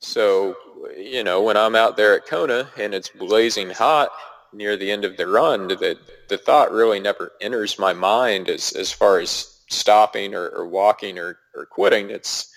So, 0.00 0.56
you 0.98 1.22
know, 1.22 1.40
when 1.40 1.56
I'm 1.56 1.76
out 1.76 1.96
there 1.96 2.16
at 2.16 2.26
Kona 2.26 2.68
and 2.76 2.92
it's 2.92 3.08
blazing 3.08 3.70
hot 3.70 4.10
near 4.52 4.76
the 4.76 4.90
end 4.90 5.04
of 5.04 5.16
the 5.16 5.28
run, 5.28 5.68
the, 5.68 5.96
the 6.28 6.38
thought 6.38 6.72
really 6.72 6.98
never 6.98 7.30
enters 7.40 7.78
my 7.78 7.92
mind 7.92 8.48
as, 8.48 8.72
as 8.72 8.90
far 8.90 9.20
as 9.20 9.60
stopping 9.70 10.34
or, 10.34 10.48
or 10.48 10.66
walking 10.66 11.20
or, 11.20 11.38
or 11.54 11.66
quitting. 11.66 12.10
It's, 12.10 12.50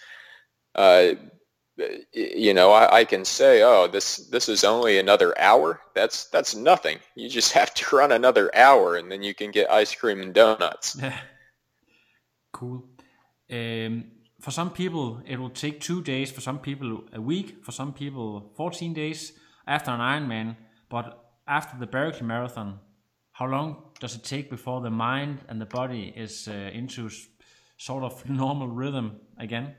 uh, 0.77 1.15
you 2.11 2.53
know, 2.53 2.71
I, 2.71 2.99
I, 2.99 3.05
can 3.05 3.23
say, 3.23 3.61
oh, 3.61 3.87
this 3.87 4.17
this 4.29 4.49
is 4.49 4.63
only 4.63 4.97
another 4.97 5.37
hour. 5.39 5.81
That's 5.93 6.25
that's 6.29 6.55
nothing. 6.55 6.99
You 7.15 7.29
just 7.29 7.51
have 7.59 7.73
to 7.75 7.95
run 7.95 8.11
another 8.11 8.55
hour, 8.55 8.95
and 8.95 9.11
then 9.11 9.23
you 9.23 9.33
can 9.33 9.51
get 9.51 9.69
ice 9.69 9.93
cream 9.93 10.21
and 10.21 10.33
donuts. 10.33 10.97
cool. 12.51 12.89
Um, 13.51 14.05
for 14.39 14.51
some 14.51 14.71
people, 14.71 15.21
it 15.25 15.39
will 15.39 15.49
take 15.49 15.79
two 15.79 16.01
days. 16.01 16.31
For 16.31 16.41
some 16.41 16.59
people, 16.59 17.03
a 17.13 17.21
week. 17.21 17.63
For 17.63 17.71
some 17.71 17.93
people, 17.93 18.51
14 18.55 18.93
days 18.93 19.33
after 19.65 19.91
an 19.91 19.99
Ironman. 19.99 20.55
But 20.89 21.23
after 21.47 21.77
the 21.77 21.87
Barkley 21.87 22.25
Marathon, 22.25 22.79
how 23.31 23.47
long 23.47 23.83
does 23.99 24.15
it 24.15 24.23
take 24.23 24.49
before 24.49 24.81
the 24.81 24.89
mind 24.89 25.39
and 25.47 25.59
the 25.59 25.65
body 25.65 26.13
is 26.15 26.47
uh, 26.47 26.51
into 26.51 27.09
sort 27.77 28.03
of 28.03 28.29
normal 28.29 28.67
rhythm 28.67 29.19
again? 29.39 29.75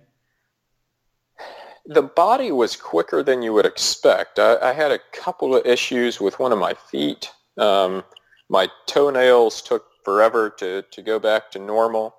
The 1.89 2.03
body 2.03 2.53
was 2.53 2.77
quicker 2.77 3.23
than 3.23 3.41
you 3.41 3.55
would 3.55 3.65
expect. 3.65 4.39
I, 4.39 4.57
I 4.59 4.73
had 4.73 4.93
a 4.93 5.01
couple 5.13 5.57
of 5.57 5.65
issues 5.65 6.21
with 6.21 6.39
one 6.39 6.53
of 6.53 6.59
my 6.59 6.75
feet. 6.75 7.31
Um, 7.57 8.05
my 8.51 8.69
toenails 8.87 9.63
took 9.63 9.87
forever 10.05 10.51
to, 10.59 10.83
to 10.83 11.03
go 11.03 11.19
back 11.19 11.51
to 11.53 11.59
normal. 11.59 12.15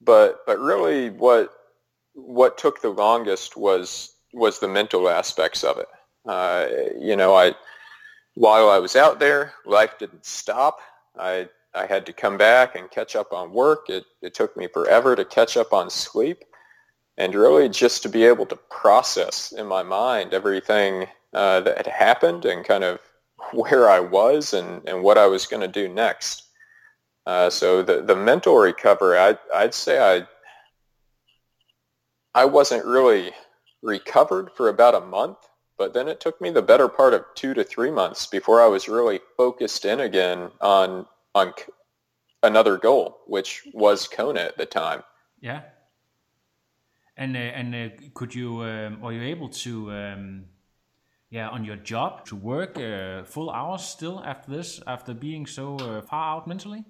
But 0.00 0.40
but 0.46 0.58
really 0.58 1.10
what 1.10 1.52
what 2.14 2.58
took 2.58 2.80
the 2.80 2.90
longest 2.90 3.56
was 3.56 4.14
was 4.32 4.58
the 4.58 4.68
mental 4.68 5.08
aspects 5.08 5.64
of 5.64 5.78
it. 5.78 5.88
Uh, 6.26 6.66
you 6.98 7.16
know, 7.16 7.34
I 7.34 7.54
while 8.34 8.68
I 8.68 8.78
was 8.78 8.96
out 8.96 9.20
there, 9.20 9.52
life 9.64 9.98
didn't 9.98 10.26
stop. 10.26 10.80
I 11.18 11.48
I 11.74 11.86
had 11.86 12.06
to 12.06 12.12
come 12.12 12.36
back 12.36 12.76
and 12.76 12.90
catch 12.90 13.16
up 13.16 13.32
on 13.32 13.52
work. 13.52 13.88
It 13.88 14.04
it 14.22 14.34
took 14.34 14.56
me 14.56 14.66
forever 14.66 15.14
to 15.14 15.24
catch 15.24 15.56
up 15.56 15.72
on 15.72 15.90
sleep 15.90 16.44
and 17.16 17.34
really 17.34 17.68
just 17.68 18.02
to 18.02 18.08
be 18.08 18.24
able 18.24 18.46
to 18.46 18.56
process 18.56 19.52
in 19.52 19.66
my 19.66 19.82
mind 19.82 20.34
everything 20.34 21.06
uh, 21.32 21.60
that 21.60 21.76
had 21.76 21.86
happened 21.86 22.44
and 22.44 22.64
kind 22.64 22.84
of 22.84 23.00
where 23.52 23.88
I 23.88 24.00
was 24.00 24.54
and, 24.54 24.86
and 24.88 25.02
what 25.02 25.18
I 25.18 25.26
was 25.26 25.46
going 25.46 25.62
to 25.62 25.68
do 25.68 25.88
next. 25.88 26.42
Uh, 27.26 27.48
so 27.48 27.82
the, 27.82 28.02
the 28.02 28.16
mental 28.16 28.56
recovery, 28.56 29.18
I, 29.18 29.38
I'd 29.54 29.74
say 29.74 29.98
I, 29.98 30.26
I 32.34 32.44
wasn't 32.44 32.84
really 32.84 33.30
recovered 33.82 34.50
for 34.56 34.68
about 34.68 34.94
a 34.94 35.00
month, 35.00 35.38
but 35.78 35.94
then 35.94 36.06
it 36.08 36.20
took 36.20 36.40
me 36.40 36.50
the 36.50 36.62
better 36.62 36.88
part 36.88 37.14
of 37.14 37.24
two 37.34 37.54
to 37.54 37.64
three 37.64 37.90
months 37.90 38.26
before 38.26 38.60
I 38.60 38.66
was 38.66 38.88
really 38.88 39.20
focused 39.36 39.84
in 39.84 40.00
again 40.00 40.50
on, 40.60 41.06
on 41.34 41.54
another 42.42 42.76
goal, 42.76 43.20
which 43.26 43.62
was 43.72 44.06
Kona 44.06 44.40
at 44.40 44.58
the 44.58 44.66
time. 44.66 45.02
Yeah. 45.40 45.62
And 47.16 47.36
uh, 47.36 47.40
and 47.40 47.74
uh, 47.74 47.88
could 48.14 48.34
you 48.34 48.62
um, 48.62 48.98
are 49.02 49.12
you 49.12 49.22
able 49.22 49.48
to 49.48 49.90
um, 49.92 50.44
yeah 51.30 51.48
on 51.48 51.64
your 51.64 51.76
job 51.76 52.26
to 52.26 52.36
work 52.36 52.76
uh, 52.76 53.22
full 53.22 53.50
hours 53.50 53.82
still 53.84 54.22
after 54.24 54.50
this 54.50 54.80
after 54.86 55.14
being 55.14 55.46
so 55.46 55.76
uh, 55.76 56.00
far 56.02 56.36
out 56.36 56.48
mentally? 56.48 56.84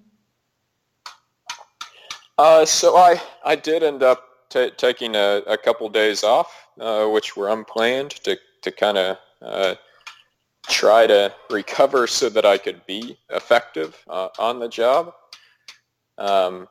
Uh, 2.37 2.65
so 2.65 2.97
I 2.97 3.21
I 3.45 3.55
did 3.55 3.83
end 3.83 4.01
up 4.01 4.23
taking 4.49 5.15
a, 5.15 5.43
a 5.47 5.57
couple 5.57 5.89
days 5.89 6.23
off, 6.23 6.67
uh, 6.79 7.05
which 7.07 7.37
were 7.37 7.49
unplanned 7.49 8.11
to 8.23 8.37
to 8.63 8.71
kind 8.71 8.97
of 8.97 9.77
try 10.67 11.05
to 11.05 11.31
recover 11.51 12.07
so 12.07 12.29
that 12.29 12.45
I 12.45 12.57
could 12.57 12.83
be 12.87 13.19
effective 13.29 14.03
on 14.07 14.57
the 14.57 14.67
job. 14.67 15.13
Um, 16.17 16.67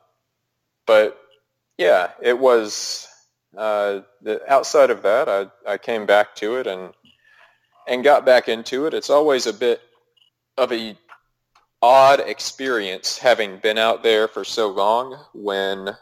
but 0.85 1.17
yeah, 1.77 2.11
it 2.21 2.37
was 2.37 3.07
uh, 3.57 4.01
the, 4.21 4.41
outside 4.51 4.89
of 4.89 5.01
that, 5.03 5.29
I, 5.29 5.47
I 5.71 5.77
came 5.77 6.05
back 6.05 6.35
to 6.35 6.55
it 6.55 6.67
and 6.67 6.93
and 7.87 8.03
got 8.03 8.25
back 8.25 8.49
into 8.49 8.87
it. 8.87 8.93
It's 8.93 9.09
always 9.09 9.45
a 9.45 9.53
bit 9.53 9.81
of 10.57 10.71
a 10.71 10.97
odd 11.81 12.19
experience 12.19 13.17
having 13.17 13.57
been 13.57 13.77
out 13.77 14.01
there 14.01 14.27
for 14.27 14.43
so 14.43 14.69
long 14.69 15.17
when 15.33 15.95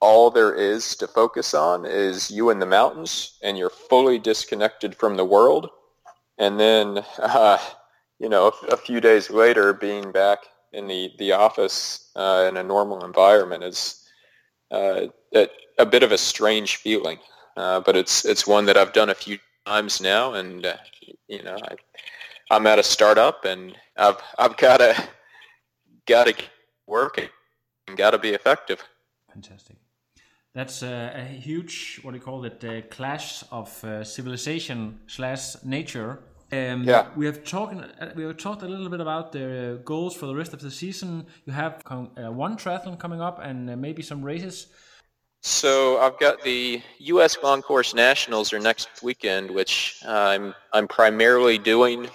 all 0.00 0.30
there 0.30 0.54
is 0.54 0.96
to 0.96 1.06
focus 1.06 1.54
on 1.54 1.84
is 1.84 2.30
you 2.30 2.50
in 2.50 2.58
the 2.58 2.66
mountains 2.66 3.38
and 3.42 3.56
you're 3.58 3.70
fully 3.70 4.18
disconnected 4.18 4.94
from 4.94 5.16
the 5.16 5.24
world. 5.24 5.68
And 6.38 6.58
then, 6.58 7.04
uh, 7.18 7.58
you 8.18 8.28
know, 8.28 8.52
a, 8.62 8.66
a, 8.74 8.76
few 8.76 9.00
days 9.00 9.30
later, 9.30 9.72
being 9.72 10.12
back 10.12 10.38
in 10.72 10.88
the, 10.88 11.10
the 11.18 11.32
office 11.32 12.10
uh, 12.16 12.46
in 12.48 12.56
a 12.56 12.62
normal 12.62 13.04
environment 13.04 13.64
is 13.64 14.06
uh, 14.70 15.06
it, 15.32 15.50
a 15.78 15.86
bit 15.86 16.02
of 16.02 16.12
a 16.12 16.18
strange 16.18 16.76
feeling, 16.76 17.18
uh, 17.56 17.80
but 17.80 17.96
it's 17.96 18.24
it's 18.24 18.46
one 18.46 18.66
that 18.66 18.76
I've 18.76 18.92
done 18.92 19.10
a 19.10 19.14
few 19.14 19.38
times 19.66 20.00
now, 20.00 20.34
and 20.34 20.66
uh, 20.66 20.76
you 21.28 21.42
know 21.42 21.56
I, 21.56 21.76
I'm 22.50 22.66
at 22.66 22.78
a 22.78 22.82
startup, 22.82 23.44
and 23.44 23.76
I've 23.96 24.20
I've 24.38 24.56
got 24.56 24.78
to 24.78 25.08
got 26.06 26.26
to 26.26 26.34
work 26.86 27.18
and 27.88 27.96
got 27.96 28.10
to 28.10 28.18
be 28.18 28.30
effective. 28.30 28.82
Fantastic. 29.32 29.76
That's 30.54 30.82
a, 30.82 31.12
a, 31.16 31.24
huge 31.24 31.98
what 32.02 32.12
do 32.12 32.18
you 32.18 32.22
call 32.22 32.44
it? 32.44 32.62
A 32.62 32.82
clash 32.82 33.42
of 33.50 33.82
uh, 33.82 34.04
civilization 34.04 35.00
slash 35.08 35.56
nature. 35.64 36.20
Um, 36.52 36.84
yeah. 36.84 37.08
We 37.16 37.26
have 37.26 37.42
talked. 37.42 37.74
Uh, 37.74 38.10
we 38.14 38.22
have 38.22 38.36
talked 38.36 38.62
a 38.62 38.68
little 38.68 38.88
bit 38.88 39.00
about 39.00 39.32
the 39.32 39.80
goals 39.84 40.14
for 40.14 40.26
the 40.26 40.34
rest 40.34 40.52
of 40.52 40.60
the 40.60 40.70
season. 40.70 41.26
You 41.44 41.52
have 41.52 41.82
uh, 41.90 42.30
one 42.30 42.56
triathlon 42.56 43.00
coming 43.00 43.20
up, 43.20 43.40
and 43.42 43.68
uh, 43.68 43.76
maybe 43.76 44.02
some 44.02 44.22
races. 44.22 44.68
So 45.46 45.98
I've 46.00 46.18
got 46.18 46.42
the 46.42 46.80
U.S. 47.00 47.36
Long 47.42 47.60
Course 47.60 47.92
Nationals 47.92 48.54
are 48.54 48.58
next 48.58 49.02
weekend, 49.02 49.50
which 49.50 50.00
I'm 50.08 50.54
I'm 50.72 50.88
primarily 50.88 51.58
doing 51.58 52.08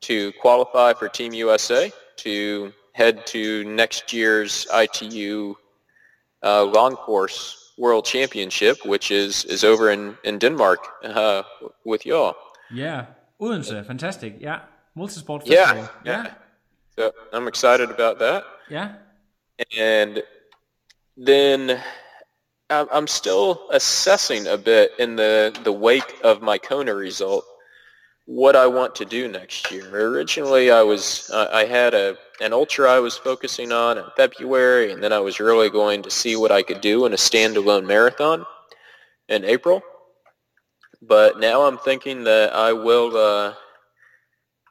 to 0.00 0.32
qualify 0.40 0.92
for 0.92 1.08
Team 1.08 1.32
USA 1.34 1.92
to 2.16 2.72
head 2.92 3.28
to 3.28 3.62
next 3.62 4.12
year's 4.12 4.66
ITU 4.74 5.54
uh, 6.42 6.64
Long 6.64 6.96
Course 6.96 7.72
World 7.78 8.06
Championship, 8.06 8.84
which 8.84 9.12
is 9.12 9.44
is 9.44 9.62
over 9.62 9.92
in 9.92 10.18
in 10.24 10.40
Denmark 10.40 10.80
uh, 11.04 11.44
with 11.84 12.04
y'all. 12.04 12.34
Yeah, 12.72 13.06
Odense, 13.40 13.86
fantastic. 13.86 14.38
Yeah, 14.40 14.62
multisport 14.98 15.46
festival. 15.46 15.88
Yeah, 16.04 16.24
yeah. 16.24 16.34
So 16.96 17.12
I'm 17.32 17.46
excited 17.46 17.92
about 17.92 18.18
that. 18.18 18.42
Yeah. 18.68 18.96
And 19.78 20.24
then 21.16 21.80
I'm 22.70 23.06
still 23.06 23.68
assessing 23.70 24.46
a 24.46 24.56
bit 24.56 24.92
in 24.98 25.16
the, 25.16 25.56
the 25.64 25.72
wake 25.72 26.20
of 26.24 26.40
my 26.40 26.56
Kona 26.58 26.94
result 26.94 27.44
what 28.26 28.56
I 28.56 28.66
want 28.66 28.94
to 28.96 29.04
do 29.04 29.28
next 29.28 29.70
year. 29.70 29.88
Originally, 29.94 30.70
I 30.70 30.82
was 30.82 31.30
uh, 31.30 31.50
I 31.52 31.66
had 31.66 31.92
a 31.94 32.16
an 32.40 32.52
ultra 32.52 32.90
I 32.90 32.98
was 33.00 33.16
focusing 33.16 33.70
on 33.70 33.98
in 33.98 34.04
February, 34.16 34.92
and 34.92 35.02
then 35.02 35.12
I 35.12 35.20
was 35.20 35.40
really 35.40 35.68
going 35.68 36.02
to 36.02 36.10
see 36.10 36.36
what 36.36 36.50
I 36.50 36.62
could 36.62 36.80
do 36.80 37.04
in 37.06 37.12
a 37.12 37.16
standalone 37.16 37.86
marathon 37.86 38.46
in 39.28 39.44
April. 39.44 39.82
But 41.02 41.38
now 41.38 41.62
I'm 41.62 41.78
thinking 41.78 42.24
that 42.24 42.54
I 42.54 42.72
will 42.72 43.14
uh, 43.14 43.54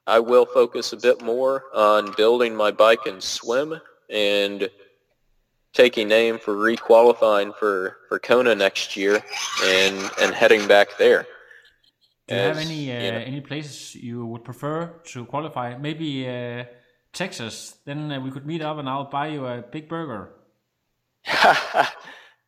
I 0.07 0.19
will 0.19 0.47
focus 0.47 0.93
a 0.93 0.97
bit 0.97 1.21
more 1.21 1.65
on 1.75 2.13
building 2.17 2.55
my 2.55 2.71
bike 2.71 3.05
and 3.05 3.21
swim 3.21 3.79
and 4.09 4.69
taking 5.73 6.07
name 6.07 6.39
for 6.39 6.55
requalifying 6.55 7.55
for, 7.57 7.97
for 8.07 8.19
Kona 8.19 8.55
next 8.55 8.95
year 8.95 9.23
and, 9.63 10.11
and 10.21 10.33
heading 10.33 10.67
back 10.67 10.97
there. 10.97 11.25
Do 12.27 12.35
you 12.35 12.41
As, 12.41 12.57
have 12.57 12.65
any 12.65 12.91
uh, 12.91 13.01
you 13.03 13.11
know, 13.11 13.17
any 13.17 13.41
places 13.41 13.95
you 13.95 14.25
would 14.25 14.43
prefer 14.43 15.01
to 15.05 15.25
qualify? 15.25 15.77
Maybe 15.77 16.27
uh, 16.27 16.63
Texas. 17.11 17.75
Then 17.85 18.11
uh, 18.11 18.19
we 18.21 18.31
could 18.31 18.45
meet 18.45 18.61
up 18.61 18.77
and 18.77 18.87
I'll 18.87 19.09
buy 19.09 19.27
you 19.27 19.45
a 19.45 19.61
big 19.61 19.89
burger. 19.89 20.31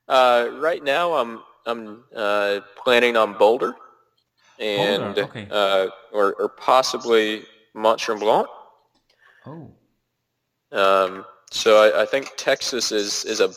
Uh, 0.08 0.50
right 0.60 0.84
now, 0.84 1.14
I'm 1.14 1.42
I'm 1.66 2.04
uh, 2.16 2.60
planning 2.84 3.18
on 3.18 3.38
Boulder, 3.38 3.74
and 4.60 5.04
Boulder, 5.04 5.24
okay. 5.24 5.48
Uh, 5.50 5.88
or 6.14 6.34
or 6.36 6.50
possibly 6.50 7.44
Mont 7.74 8.00
Tremblant. 8.00 8.48
Oh. 9.48 9.72
Um, 10.72 11.26
so 11.52 11.82
I, 11.84 12.04
I, 12.04 12.06
think 12.06 12.32
Texas 12.38 12.92
is, 12.92 13.24
is 13.26 13.40
a 13.40 13.52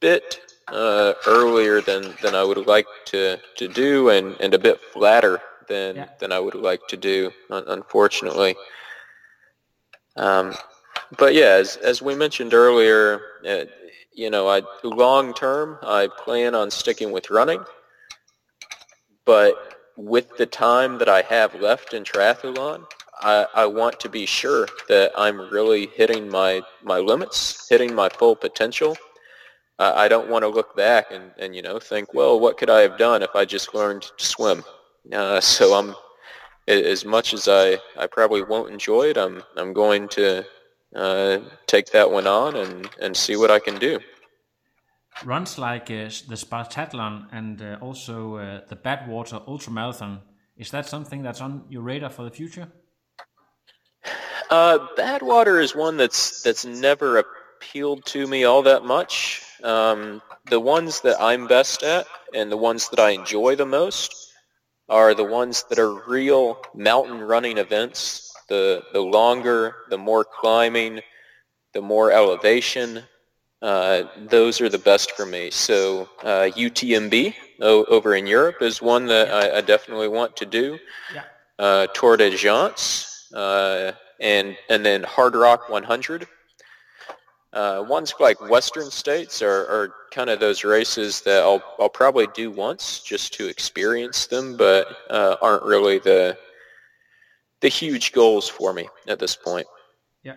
bit 0.00 0.40
uh, 0.68 1.14
earlier 1.26 1.80
than, 1.80 2.14
than 2.22 2.34
I 2.34 2.44
would 2.44 2.66
like 2.66 2.86
to, 3.06 3.38
to 3.56 3.68
do 3.68 4.10
and, 4.10 4.36
and 4.40 4.54
a 4.54 4.58
bit 4.58 4.80
flatter 4.92 5.40
than, 5.68 5.96
yeah. 5.96 6.08
than 6.18 6.32
I 6.32 6.38
would 6.38 6.54
like 6.54 6.86
to 6.88 6.96
do, 6.96 7.30
unfortunately. 7.50 8.56
Um, 10.16 10.54
but 11.18 11.34
yeah, 11.34 11.56
as, 11.58 11.76
as 11.76 12.00
we 12.02 12.14
mentioned 12.14 12.54
earlier, 12.54 13.20
uh, 13.46 13.64
you 14.14 14.30
know, 14.30 14.48
I 14.48 14.62
long 14.84 15.34
term, 15.34 15.78
I 15.82 16.08
plan 16.18 16.54
on 16.54 16.70
sticking 16.70 17.12
with 17.12 17.30
running. 17.30 17.64
But 19.24 19.76
with 19.96 20.36
the 20.36 20.46
time 20.46 20.98
that 20.98 21.08
I 21.08 21.22
have 21.22 21.54
left 21.60 21.94
in 21.94 22.04
triathlon, 22.04 22.84
I, 23.22 23.46
I 23.54 23.66
want 23.66 24.00
to 24.00 24.08
be 24.08 24.26
sure 24.26 24.66
that 24.88 25.12
I'm 25.16 25.40
really 25.50 25.86
hitting 25.86 26.28
my, 26.28 26.62
my 26.82 26.98
limits, 26.98 27.68
hitting 27.68 27.94
my 27.94 28.08
full 28.08 28.34
potential. 28.34 28.96
Uh, 29.78 29.92
I 29.94 30.08
don't 30.08 30.28
want 30.28 30.42
to 30.42 30.48
look 30.48 30.76
back 30.76 31.06
and, 31.10 31.30
and, 31.38 31.54
you 31.54 31.62
know, 31.62 31.78
think, 31.78 32.12
well, 32.14 32.38
what 32.38 32.58
could 32.58 32.70
I 32.70 32.80
have 32.80 32.98
done 32.98 33.22
if 33.22 33.34
I 33.34 33.44
just 33.44 33.74
learned 33.74 34.02
to 34.02 34.24
swim? 34.24 34.64
Uh, 35.12 35.40
so 35.54 35.74
I'm, 35.74 35.94
as 36.66 37.04
much 37.04 37.32
as 37.32 37.48
I, 37.48 37.78
I 37.96 38.06
probably 38.06 38.42
won't 38.42 38.72
enjoy 38.72 39.10
it, 39.10 39.16
I'm, 39.16 39.42
I'm 39.56 39.72
going 39.72 40.08
to 40.10 40.44
uh, 40.94 41.38
take 41.66 41.90
that 41.92 42.10
one 42.10 42.26
on 42.26 42.56
and, 42.56 42.90
and 43.00 43.16
see 43.16 43.36
what 43.36 43.50
I 43.50 43.58
can 43.58 43.78
do. 43.78 44.00
Runs 45.24 45.58
like 45.58 45.84
uh, 45.84 46.10
the 46.28 46.36
Spartathlon 46.36 47.28
and 47.30 47.62
uh, 47.62 47.78
also 47.80 48.36
uh, 48.36 48.60
the 48.68 48.76
Badwater 48.76 49.46
Ultramarathon, 49.46 50.20
is 50.56 50.70
that 50.70 50.86
something 50.86 51.22
that's 51.22 51.40
on 51.40 51.64
your 51.68 51.82
radar 51.82 52.10
for 52.10 52.24
the 52.24 52.30
future? 52.30 52.68
Uh, 54.50 54.86
Badwater 54.96 55.62
is 55.62 55.74
one 55.74 55.96
that's 55.96 56.42
that's 56.42 56.64
never 56.64 57.18
appealed 57.18 58.04
to 58.06 58.26
me 58.26 58.44
all 58.44 58.62
that 58.62 58.84
much. 58.84 59.42
Um, 59.62 60.20
the 60.46 60.60
ones 60.60 61.00
that 61.02 61.20
I'm 61.20 61.46
best 61.46 61.82
at 61.82 62.06
and 62.34 62.50
the 62.50 62.56
ones 62.56 62.88
that 62.88 63.00
I 63.00 63.10
enjoy 63.10 63.56
the 63.56 63.66
most 63.66 64.14
are 64.88 65.14
the 65.14 65.24
ones 65.24 65.64
that 65.70 65.78
are 65.78 66.08
real 66.08 66.60
mountain 66.74 67.20
running 67.20 67.58
events. 67.58 68.32
The 68.48 68.82
the 68.92 69.00
longer, 69.00 69.76
the 69.90 69.98
more 69.98 70.24
climbing, 70.24 71.00
the 71.72 71.82
more 71.82 72.12
elevation. 72.12 73.02
Uh, 73.62 74.08
those 74.28 74.60
are 74.60 74.68
the 74.68 74.78
best 74.78 75.12
for 75.12 75.24
me. 75.24 75.48
So 75.50 76.08
uh, 76.24 76.50
UTMB 76.56 77.32
over 77.60 78.16
in 78.16 78.26
Europe 78.26 78.60
is 78.60 78.82
one 78.82 79.06
that 79.06 79.30
I, 79.32 79.58
I 79.58 79.60
definitely 79.60 80.08
want 80.08 80.36
to 80.38 80.46
do. 80.46 80.78
Yeah. 81.14 81.22
Uh, 81.60 81.86
Tour 81.94 82.16
de 82.16 82.36
uh, 83.34 83.92
and 84.22 84.56
and 84.70 84.86
then 84.86 85.02
Hardrock 85.02 85.68
100. 85.68 86.26
Uh, 87.52 87.84
ones 87.86 88.14
like 88.18 88.40
Western 88.48 88.90
States 88.90 89.42
are, 89.42 89.66
are 89.66 89.94
kind 90.10 90.30
of 90.30 90.40
those 90.40 90.64
races 90.64 91.20
that 91.22 91.42
I'll 91.42 91.62
I'll 91.78 91.90
probably 91.90 92.26
do 92.28 92.50
once 92.50 93.00
just 93.00 93.34
to 93.34 93.46
experience 93.46 94.26
them, 94.26 94.56
but 94.56 94.86
uh, 95.10 95.36
aren't 95.42 95.64
really 95.64 95.98
the 95.98 96.38
the 97.60 97.68
huge 97.68 98.12
goals 98.12 98.48
for 98.48 98.72
me 98.72 98.88
at 99.06 99.18
this 99.18 99.36
point. 99.36 99.66
Yeah. 100.22 100.36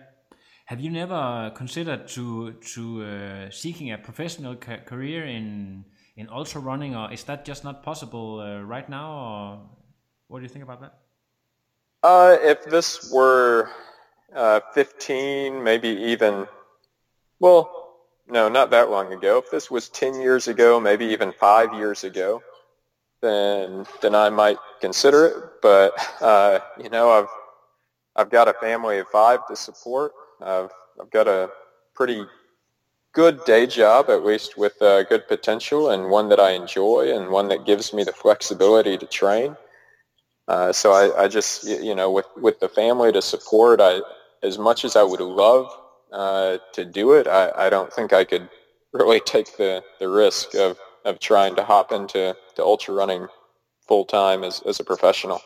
Have 0.66 0.80
you 0.80 0.90
never 0.90 1.52
considered 1.54 2.06
to 2.08 2.52
to 2.74 3.04
uh, 3.04 3.50
seeking 3.50 3.92
a 3.92 3.98
professional 3.98 4.56
ca 4.56 4.78
career 4.84 5.24
in 5.24 5.86
in 6.16 6.28
ultra 6.28 6.60
running, 6.60 6.94
or 6.94 7.10
is 7.12 7.24
that 7.24 7.46
just 7.46 7.64
not 7.64 7.82
possible 7.82 8.40
uh, 8.40 8.60
right 8.60 8.88
now? 8.90 9.10
Or 9.12 9.60
what 10.28 10.40
do 10.40 10.42
you 10.42 10.50
think 10.50 10.64
about 10.64 10.80
that? 10.82 11.05
Uh, 12.06 12.38
if 12.40 12.64
this 12.66 13.10
were 13.10 13.68
uh, 14.32 14.60
15, 14.74 15.60
maybe 15.64 15.88
even, 15.88 16.46
well, 17.40 17.96
no, 18.28 18.48
not 18.48 18.70
that 18.70 18.90
long 18.90 19.12
ago. 19.12 19.38
If 19.38 19.50
this 19.50 19.72
was 19.72 19.88
10 19.88 20.20
years 20.20 20.46
ago, 20.46 20.78
maybe 20.78 21.06
even 21.06 21.32
five 21.32 21.74
years 21.74 22.04
ago, 22.04 22.44
then 23.22 23.86
then 24.02 24.14
I 24.14 24.30
might 24.30 24.58
consider 24.80 25.26
it. 25.26 25.34
But 25.60 25.94
uh, 26.20 26.60
you 26.80 26.90
know, 26.90 27.10
I've 27.10 27.28
I've 28.14 28.30
got 28.30 28.46
a 28.46 28.52
family 28.52 28.98
of 28.98 29.08
five 29.08 29.44
to 29.48 29.56
support. 29.56 30.12
I've 30.40 30.70
I've 31.00 31.10
got 31.10 31.26
a 31.26 31.50
pretty 31.92 32.24
good 33.14 33.44
day 33.46 33.66
job, 33.66 34.10
at 34.10 34.24
least 34.24 34.56
with 34.56 34.80
uh, 34.80 35.02
good 35.02 35.26
potential, 35.26 35.90
and 35.90 36.08
one 36.08 36.28
that 36.28 36.38
I 36.38 36.50
enjoy, 36.50 37.12
and 37.12 37.30
one 37.30 37.48
that 37.48 37.66
gives 37.66 37.92
me 37.92 38.04
the 38.04 38.12
flexibility 38.12 38.96
to 38.96 39.06
train. 39.06 39.56
Uh, 40.48 40.72
so 40.72 40.92
I, 40.92 41.24
I 41.24 41.28
just, 41.28 41.64
you 41.64 41.94
know, 41.94 42.10
with, 42.10 42.26
with 42.36 42.60
the 42.60 42.68
family 42.68 43.12
to 43.12 43.20
support, 43.20 43.80
I, 43.80 44.00
as 44.42 44.58
much 44.58 44.84
as 44.84 44.94
I 44.94 45.02
would 45.02 45.20
love 45.20 45.72
uh, 46.12 46.58
to 46.72 46.84
do 46.84 47.12
it, 47.12 47.26
I, 47.26 47.50
I 47.56 47.70
don't 47.70 47.92
think 47.92 48.12
I 48.12 48.24
could 48.24 48.48
really 48.92 49.20
take 49.20 49.56
the, 49.56 49.82
the 49.98 50.08
risk 50.08 50.54
of, 50.54 50.78
of 51.04 51.18
trying 51.18 51.56
to 51.56 51.64
hop 51.64 51.92
into 51.92 52.36
to 52.54 52.62
ultra 52.62 52.94
running 52.94 53.26
full 53.86 54.04
time 54.04 54.44
as, 54.44 54.62
as 54.66 54.80
a 54.80 54.84
professional. 54.84 55.40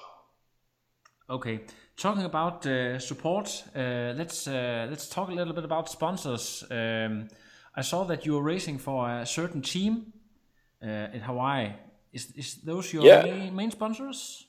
Okay, 1.29 1.61
talking 1.97 2.25
about 2.25 2.67
uh, 2.67 2.99
support, 2.99 3.65
uh, 3.77 4.15
let's 4.17 4.49
uh, 4.49 4.89
let's 4.91 5.09
talk 5.09 5.29
a 5.29 5.33
little 5.33 5.53
bit 5.53 5.65
about 5.65 5.89
sponsors. 5.89 6.65
Um, 6.71 7.29
I 7.77 7.83
saw 7.83 8.05
that 8.05 8.27
you 8.27 8.35
were 8.35 8.43
racing 8.43 8.79
for 8.79 9.09
a 9.09 9.25
certain 9.27 9.63
team 9.63 10.13
uh, 10.83 11.15
in 11.15 11.21
Hawaii. 11.21 11.73
Is 12.13 12.33
is 12.35 12.57
those 12.65 12.93
your 12.93 13.05
yeah. 13.05 13.23
main, 13.23 13.55
main 13.55 13.71
sponsors? 13.71 14.47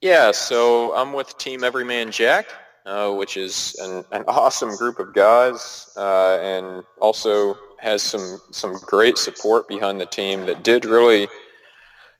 Yeah, 0.00 0.30
so 0.30 0.94
I'm 0.94 1.12
with 1.12 1.36
Team 1.38 1.64
Everyman 1.64 2.12
Jack, 2.12 2.46
uh, 2.86 3.12
which 3.12 3.36
is 3.36 3.74
an, 3.80 4.04
an, 4.12 4.24
awesome 4.28 4.76
group 4.76 5.00
of 5.00 5.12
guys, 5.12 5.90
uh, 5.96 6.38
and 6.40 6.84
also 7.00 7.58
has 7.80 8.00
some 8.00 8.40
some 8.52 8.78
great 8.86 9.18
support 9.18 9.66
behind 9.66 10.00
the 10.00 10.06
team 10.06 10.46
that 10.46 10.62
did 10.62 10.84
really 10.84 11.26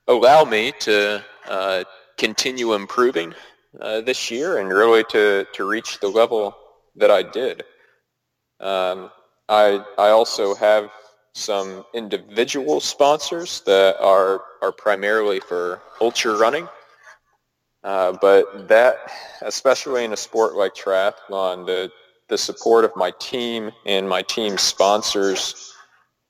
allow 0.08 0.44
me 0.44 0.72
to 0.80 1.22
uh, 1.48 1.84
continue 2.16 2.74
improving 2.74 3.32
uh, 3.80 4.00
this 4.00 4.28
year 4.28 4.58
and 4.58 4.70
really 4.70 5.04
to 5.10 5.46
to 5.52 5.64
reach 5.64 6.00
the 6.00 6.08
level 6.08 6.56
that 6.96 7.12
I 7.12 7.22
did. 7.22 7.62
Um, 8.58 9.12
I 9.48 9.84
I 9.96 10.08
also 10.08 10.56
have 10.56 10.90
some 11.32 11.84
individual 11.94 12.80
sponsors 12.80 13.60
that 13.66 14.00
are 14.00 14.42
are 14.62 14.72
primarily 14.72 15.38
for 15.38 15.80
ultra 16.00 16.36
running. 16.36 16.68
Uh, 17.84 18.12
but 18.20 18.68
that, 18.68 18.96
especially 19.42 20.04
in 20.04 20.12
a 20.12 20.16
sport 20.16 20.54
like 20.54 20.74
triathlon, 20.74 21.66
the 21.66 21.90
the 22.28 22.38
support 22.38 22.84
of 22.84 22.94
my 22.94 23.10
team 23.18 23.70
and 23.86 24.08
my 24.08 24.22
team 24.22 24.58
sponsors 24.58 25.72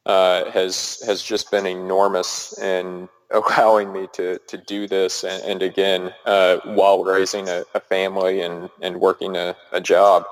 uh, 0.06 0.50
has 0.50 1.02
has 1.06 1.22
just 1.22 1.50
been 1.50 1.66
enormous 1.66 2.58
in 2.58 3.08
allowing 3.30 3.92
me 3.92 4.08
to, 4.12 4.38
to 4.46 4.56
do 4.56 4.86
this 4.88 5.24
and, 5.24 5.42
and 5.44 5.62
again 5.62 6.14
uh, 6.24 6.58
while 6.64 7.04
raising 7.04 7.48
a, 7.48 7.64
a, 7.74 7.80
family 7.80 8.40
and, 8.40 8.70
and 8.80 8.98
working 8.98 9.36
a, 9.36 9.54
a 9.70 9.80
job. 9.80 10.24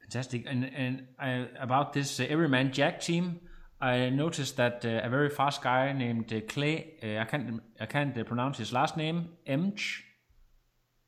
Fantastic. 0.00 0.44
And 0.46 0.64
and 0.64 1.06
uh, 1.20 1.46
about 1.60 1.92
this 1.92 2.20
uh, 2.20 2.26
Everyman 2.28 2.72
Jack 2.72 3.00
team, 3.00 3.40
I 3.80 4.08
noticed 4.08 4.56
that 4.56 4.84
uh, 4.84 5.00
a 5.04 5.08
very 5.10 5.28
fast 5.28 5.62
guy 5.62 5.92
named 5.92 6.32
uh, 6.32 6.40
Clay, 6.48 6.94
uh, 7.02 7.20
I 7.20 7.24
can't 7.24 7.60
I 7.78 7.86
can't 7.86 8.16
uh, 8.16 8.24
pronounce 8.24 8.56
his 8.58 8.72
last 8.72 8.96
name, 8.96 9.28
Emch. 9.46 10.00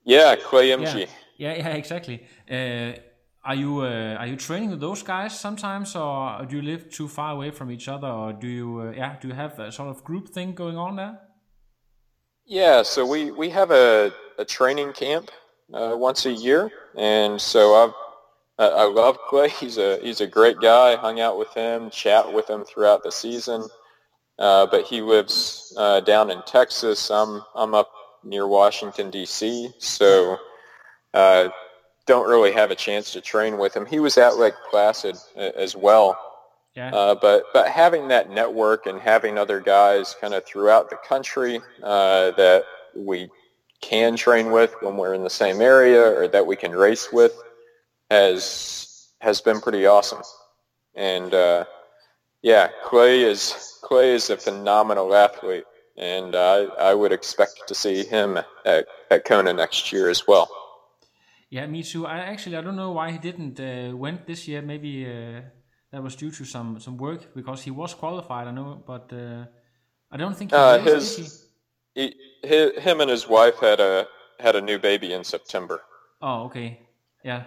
Yeah, 0.04 0.36
Clay 0.36 0.68
Emch. 0.68 0.82
Yeah, 0.82 1.06
yeah, 1.36 1.56
yeah, 1.56 1.68
exactly. 1.68 2.22
Uh, 2.50 2.98
are 3.42 3.54
you 3.54 3.80
uh, 3.80 4.16
are 4.18 4.26
you 4.26 4.36
training 4.36 4.70
with 4.70 4.80
those 4.80 5.02
guys 5.02 5.38
sometimes, 5.38 5.96
or 5.96 6.44
do 6.44 6.56
you 6.56 6.62
live 6.62 6.90
too 6.90 7.08
far 7.08 7.32
away 7.32 7.50
from 7.50 7.70
each 7.70 7.88
other, 7.88 8.08
or 8.08 8.32
do 8.34 8.46
you 8.46 8.92
yeah 8.92 9.16
do 9.18 9.28
you 9.28 9.34
have 9.34 9.58
a 9.58 9.72
sort 9.72 9.88
of 9.88 10.04
group 10.04 10.28
thing 10.28 10.52
going 10.52 10.76
on 10.76 10.96
there? 10.96 11.18
Yeah, 12.44 12.82
so 12.82 13.06
we 13.06 13.30
we 13.30 13.48
have 13.50 13.70
a 13.70 14.12
a 14.38 14.44
training 14.44 14.92
camp 14.92 15.30
once 15.68 16.26
a 16.26 16.32
year, 16.32 16.70
and 16.96 17.40
so 17.40 17.74
I've 17.74 17.94
I 18.58 18.84
love 18.84 19.18
Clay. 19.28 19.48
He's 19.50 19.78
a 19.78 19.98
he's 20.02 20.20
a 20.20 20.26
great 20.26 20.60
guy. 20.60 20.96
Hung 20.96 21.20
out 21.20 21.38
with 21.38 21.52
him, 21.54 21.90
chat 21.90 22.32
with 22.32 22.50
him 22.50 22.64
throughout 22.64 23.04
the 23.04 23.12
season. 23.12 23.68
Uh, 24.38 24.66
but 24.66 24.84
he 24.84 25.00
lives 25.00 25.72
uh, 25.76 26.00
down 26.00 26.30
in 26.30 26.42
Texas. 26.42 27.10
I'm 27.10 27.42
I'm 27.54 27.74
up 27.74 27.90
near 28.24 28.46
Washington 28.46 29.10
D.C. 29.10 29.70
So 29.78 30.38
uh, 31.14 31.50
don't 32.06 32.28
really 32.28 32.52
have 32.52 32.70
a 32.70 32.74
chance 32.74 33.12
to 33.12 33.20
train 33.20 33.58
with 33.58 33.76
him. 33.76 33.86
He 33.86 34.00
was 34.00 34.18
at 34.18 34.38
Lake 34.38 34.54
Placid 34.70 35.16
as 35.36 35.76
well. 35.76 36.18
Yeah. 36.74 36.94
Uh, 36.94 37.14
but 37.14 37.44
but 37.52 37.68
having 37.68 38.08
that 38.08 38.30
network 38.30 38.86
and 38.86 39.00
having 39.00 39.38
other 39.38 39.60
guys 39.60 40.16
kind 40.20 40.34
of 40.34 40.44
throughout 40.44 40.90
the 40.90 40.96
country 40.96 41.60
uh, 41.82 42.32
that 42.32 42.64
we 42.94 43.30
can 43.80 44.16
train 44.16 44.50
with 44.50 44.74
when 44.80 44.96
we're 44.96 45.14
in 45.14 45.22
the 45.22 45.30
same 45.30 45.60
area 45.60 46.02
or 46.02 46.26
that 46.28 46.46
we 46.46 46.56
can 46.56 46.72
race 46.72 47.12
with 47.12 47.32
has 48.10 49.08
has 49.20 49.40
been 49.40 49.60
pretty 49.60 49.86
awesome. 49.86 50.22
And 50.94 51.34
uh, 51.34 51.64
yeah, 52.42 52.68
Clay 52.84 53.22
is 53.22 53.78
Clay 53.82 54.14
is 54.14 54.30
a 54.30 54.36
phenomenal 54.36 55.14
athlete, 55.14 55.64
and 55.96 56.34
I 56.34 56.64
I 56.90 56.94
would 56.94 57.12
expect 57.12 57.68
to 57.68 57.74
see 57.74 58.04
him 58.04 58.38
at, 58.64 58.86
at 59.10 59.24
Kona 59.24 59.52
next 59.52 59.92
year 59.92 60.08
as 60.08 60.26
well. 60.26 60.48
Yeah, 61.50 61.66
me 61.66 61.82
too. 61.82 62.06
I 62.06 62.18
actually 62.18 62.56
I 62.56 62.60
don't 62.60 62.76
know 62.76 62.92
why 62.92 63.10
he 63.12 63.18
didn't 63.18 63.58
uh, 63.60 63.96
went 63.96 64.26
this 64.26 64.46
year. 64.48 64.62
Maybe 64.62 65.06
uh, 65.06 65.40
that 65.92 66.02
was 66.02 66.16
due 66.16 66.30
to 66.30 66.44
some 66.44 66.80
some 66.80 66.96
work 66.98 67.34
because 67.34 67.62
he 67.62 67.70
was 67.70 67.94
qualified. 67.94 68.46
I 68.46 68.50
know, 68.50 68.82
but 68.86 69.12
uh, 69.12 69.44
I 70.10 70.16
don't 70.16 70.36
think 70.36 70.50
he 70.50 70.56
Uh, 70.56 70.78
his-? 70.78 71.44
He, 71.94 72.14
him 72.44 73.00
and 73.00 73.10
his 73.10 73.26
wife 73.26 73.58
had 73.60 73.80
a 73.80 74.06
had 74.38 74.54
a 74.56 74.60
new 74.60 74.78
baby 74.78 75.12
in 75.12 75.24
September, 75.24 75.82
Oh, 76.20 76.44
okay. 76.44 76.78
Yeah. 77.24 77.44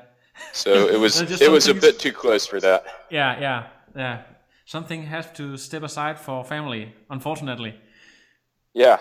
So 0.54 0.88
it 0.88 1.00
was 1.06 1.20
That's 1.20 1.32
just 1.32 1.42
it 1.42 1.52
was 1.52 1.68
a 1.68 1.74
bit 1.74 2.00
too 2.00 2.12
close 2.12 2.46
for 2.46 2.60
that. 2.60 2.86
Yeah, 3.10 3.40
yeah, 3.40 3.68
yeah. 3.96 4.22
Something 4.66 5.04
has 5.04 5.32
to 5.34 5.58
step 5.58 5.84
aside 5.84 6.20
for 6.20 6.44
family, 6.44 6.94
unfortunately. 7.10 7.76
Yeah, 8.74 9.00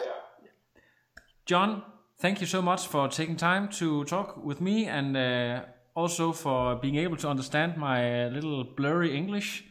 John, 1.50 1.82
thank 2.20 2.40
you 2.40 2.46
so 2.46 2.62
much 2.62 2.86
for 2.86 3.08
taking 3.08 3.34
time 3.36 3.68
to 3.70 4.04
talk 4.04 4.36
with 4.44 4.60
me 4.60 4.86
and 4.86 5.16
uh, 5.16 5.62
also 5.96 6.30
for 6.30 6.76
being 6.76 6.94
able 6.94 7.16
to 7.16 7.28
understand 7.28 7.76
my 7.76 8.28
little 8.28 8.62
blurry 8.62 9.16
English. 9.16 9.64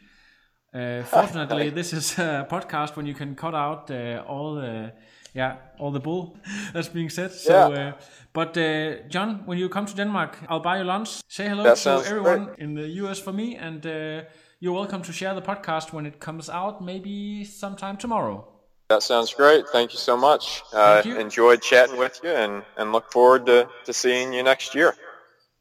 Uh, 0.74 1.04
fortunately, 1.04 1.70
this 1.80 1.94
is 1.94 2.20
a 2.20 2.46
podcast 2.52 2.98
when 2.98 3.06
you 3.06 3.14
can 3.14 3.34
cut 3.34 3.56
out 3.56 3.90
uh, 3.92 4.22
all 4.28 4.56
the 4.56 4.92
yeah 5.34 5.56
all 5.80 5.92
the 5.92 6.00
bull 6.00 6.38
that's 6.74 6.90
being 6.94 7.10
said. 7.12 7.32
So, 7.32 7.54
Yeah. 7.54 7.88
uh, 7.88 7.94
but 8.34 8.58
uh, 8.58 9.08
John, 9.10 9.42
when 9.46 9.58
you 9.58 9.70
come 9.70 9.86
to 9.86 9.96
Denmark, 9.96 10.38
I'll 10.50 10.60
buy 10.64 10.78
you 10.78 10.84
lunch. 10.86 11.10
Say 11.28 11.48
hello 11.50 11.64
That 11.64 11.76
to 11.76 11.82
sounds 11.82 12.08
everyone 12.08 12.50
in 12.58 12.76
the 12.76 12.88
US 13.04 13.20
for 13.22 13.34
me, 13.34 13.56
and 13.58 13.86
uh, 13.86 14.22
you're 14.60 14.74
welcome 14.76 15.02
to 15.04 15.12
share 15.14 15.34
the 15.36 15.42
podcast 15.42 15.94
when 15.94 16.06
it 16.06 16.20
comes 16.20 16.50
out, 16.50 16.82
maybe 16.82 17.46
sometime 17.46 17.98
tomorrow. 17.98 18.46
that 18.90 19.04
sounds 19.04 19.34
great. 19.36 19.66
Thank 19.72 19.92
you 19.94 20.00
so 20.00 20.18
much. 20.18 20.64
Uh, 20.74 21.02
you. 21.06 21.20
enjoyed 21.20 21.62
chatting 21.62 22.00
with 22.00 22.20
you, 22.24 22.32
and 22.44 22.64
and 22.78 22.92
look 22.92 23.12
forward 23.12 23.46
to 23.46 23.68
to 23.86 23.94
seeing 23.94 24.34
you 24.34 24.44
next 24.44 24.76
year. 24.76 24.94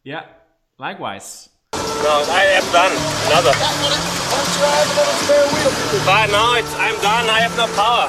Yeah, 0.05 0.23
likewise. 0.79 1.49
No, 2.03 2.15
I 2.41 2.45
am 2.59 2.65
done. 2.73 2.93
Another. 3.27 3.53
But 6.05 6.27
now 6.31 6.55
it's, 6.59 6.75
I'm 6.75 6.97
done. 7.03 7.29
I 7.29 7.41
have 7.41 7.57
no 7.57 7.67
power. 7.77 8.09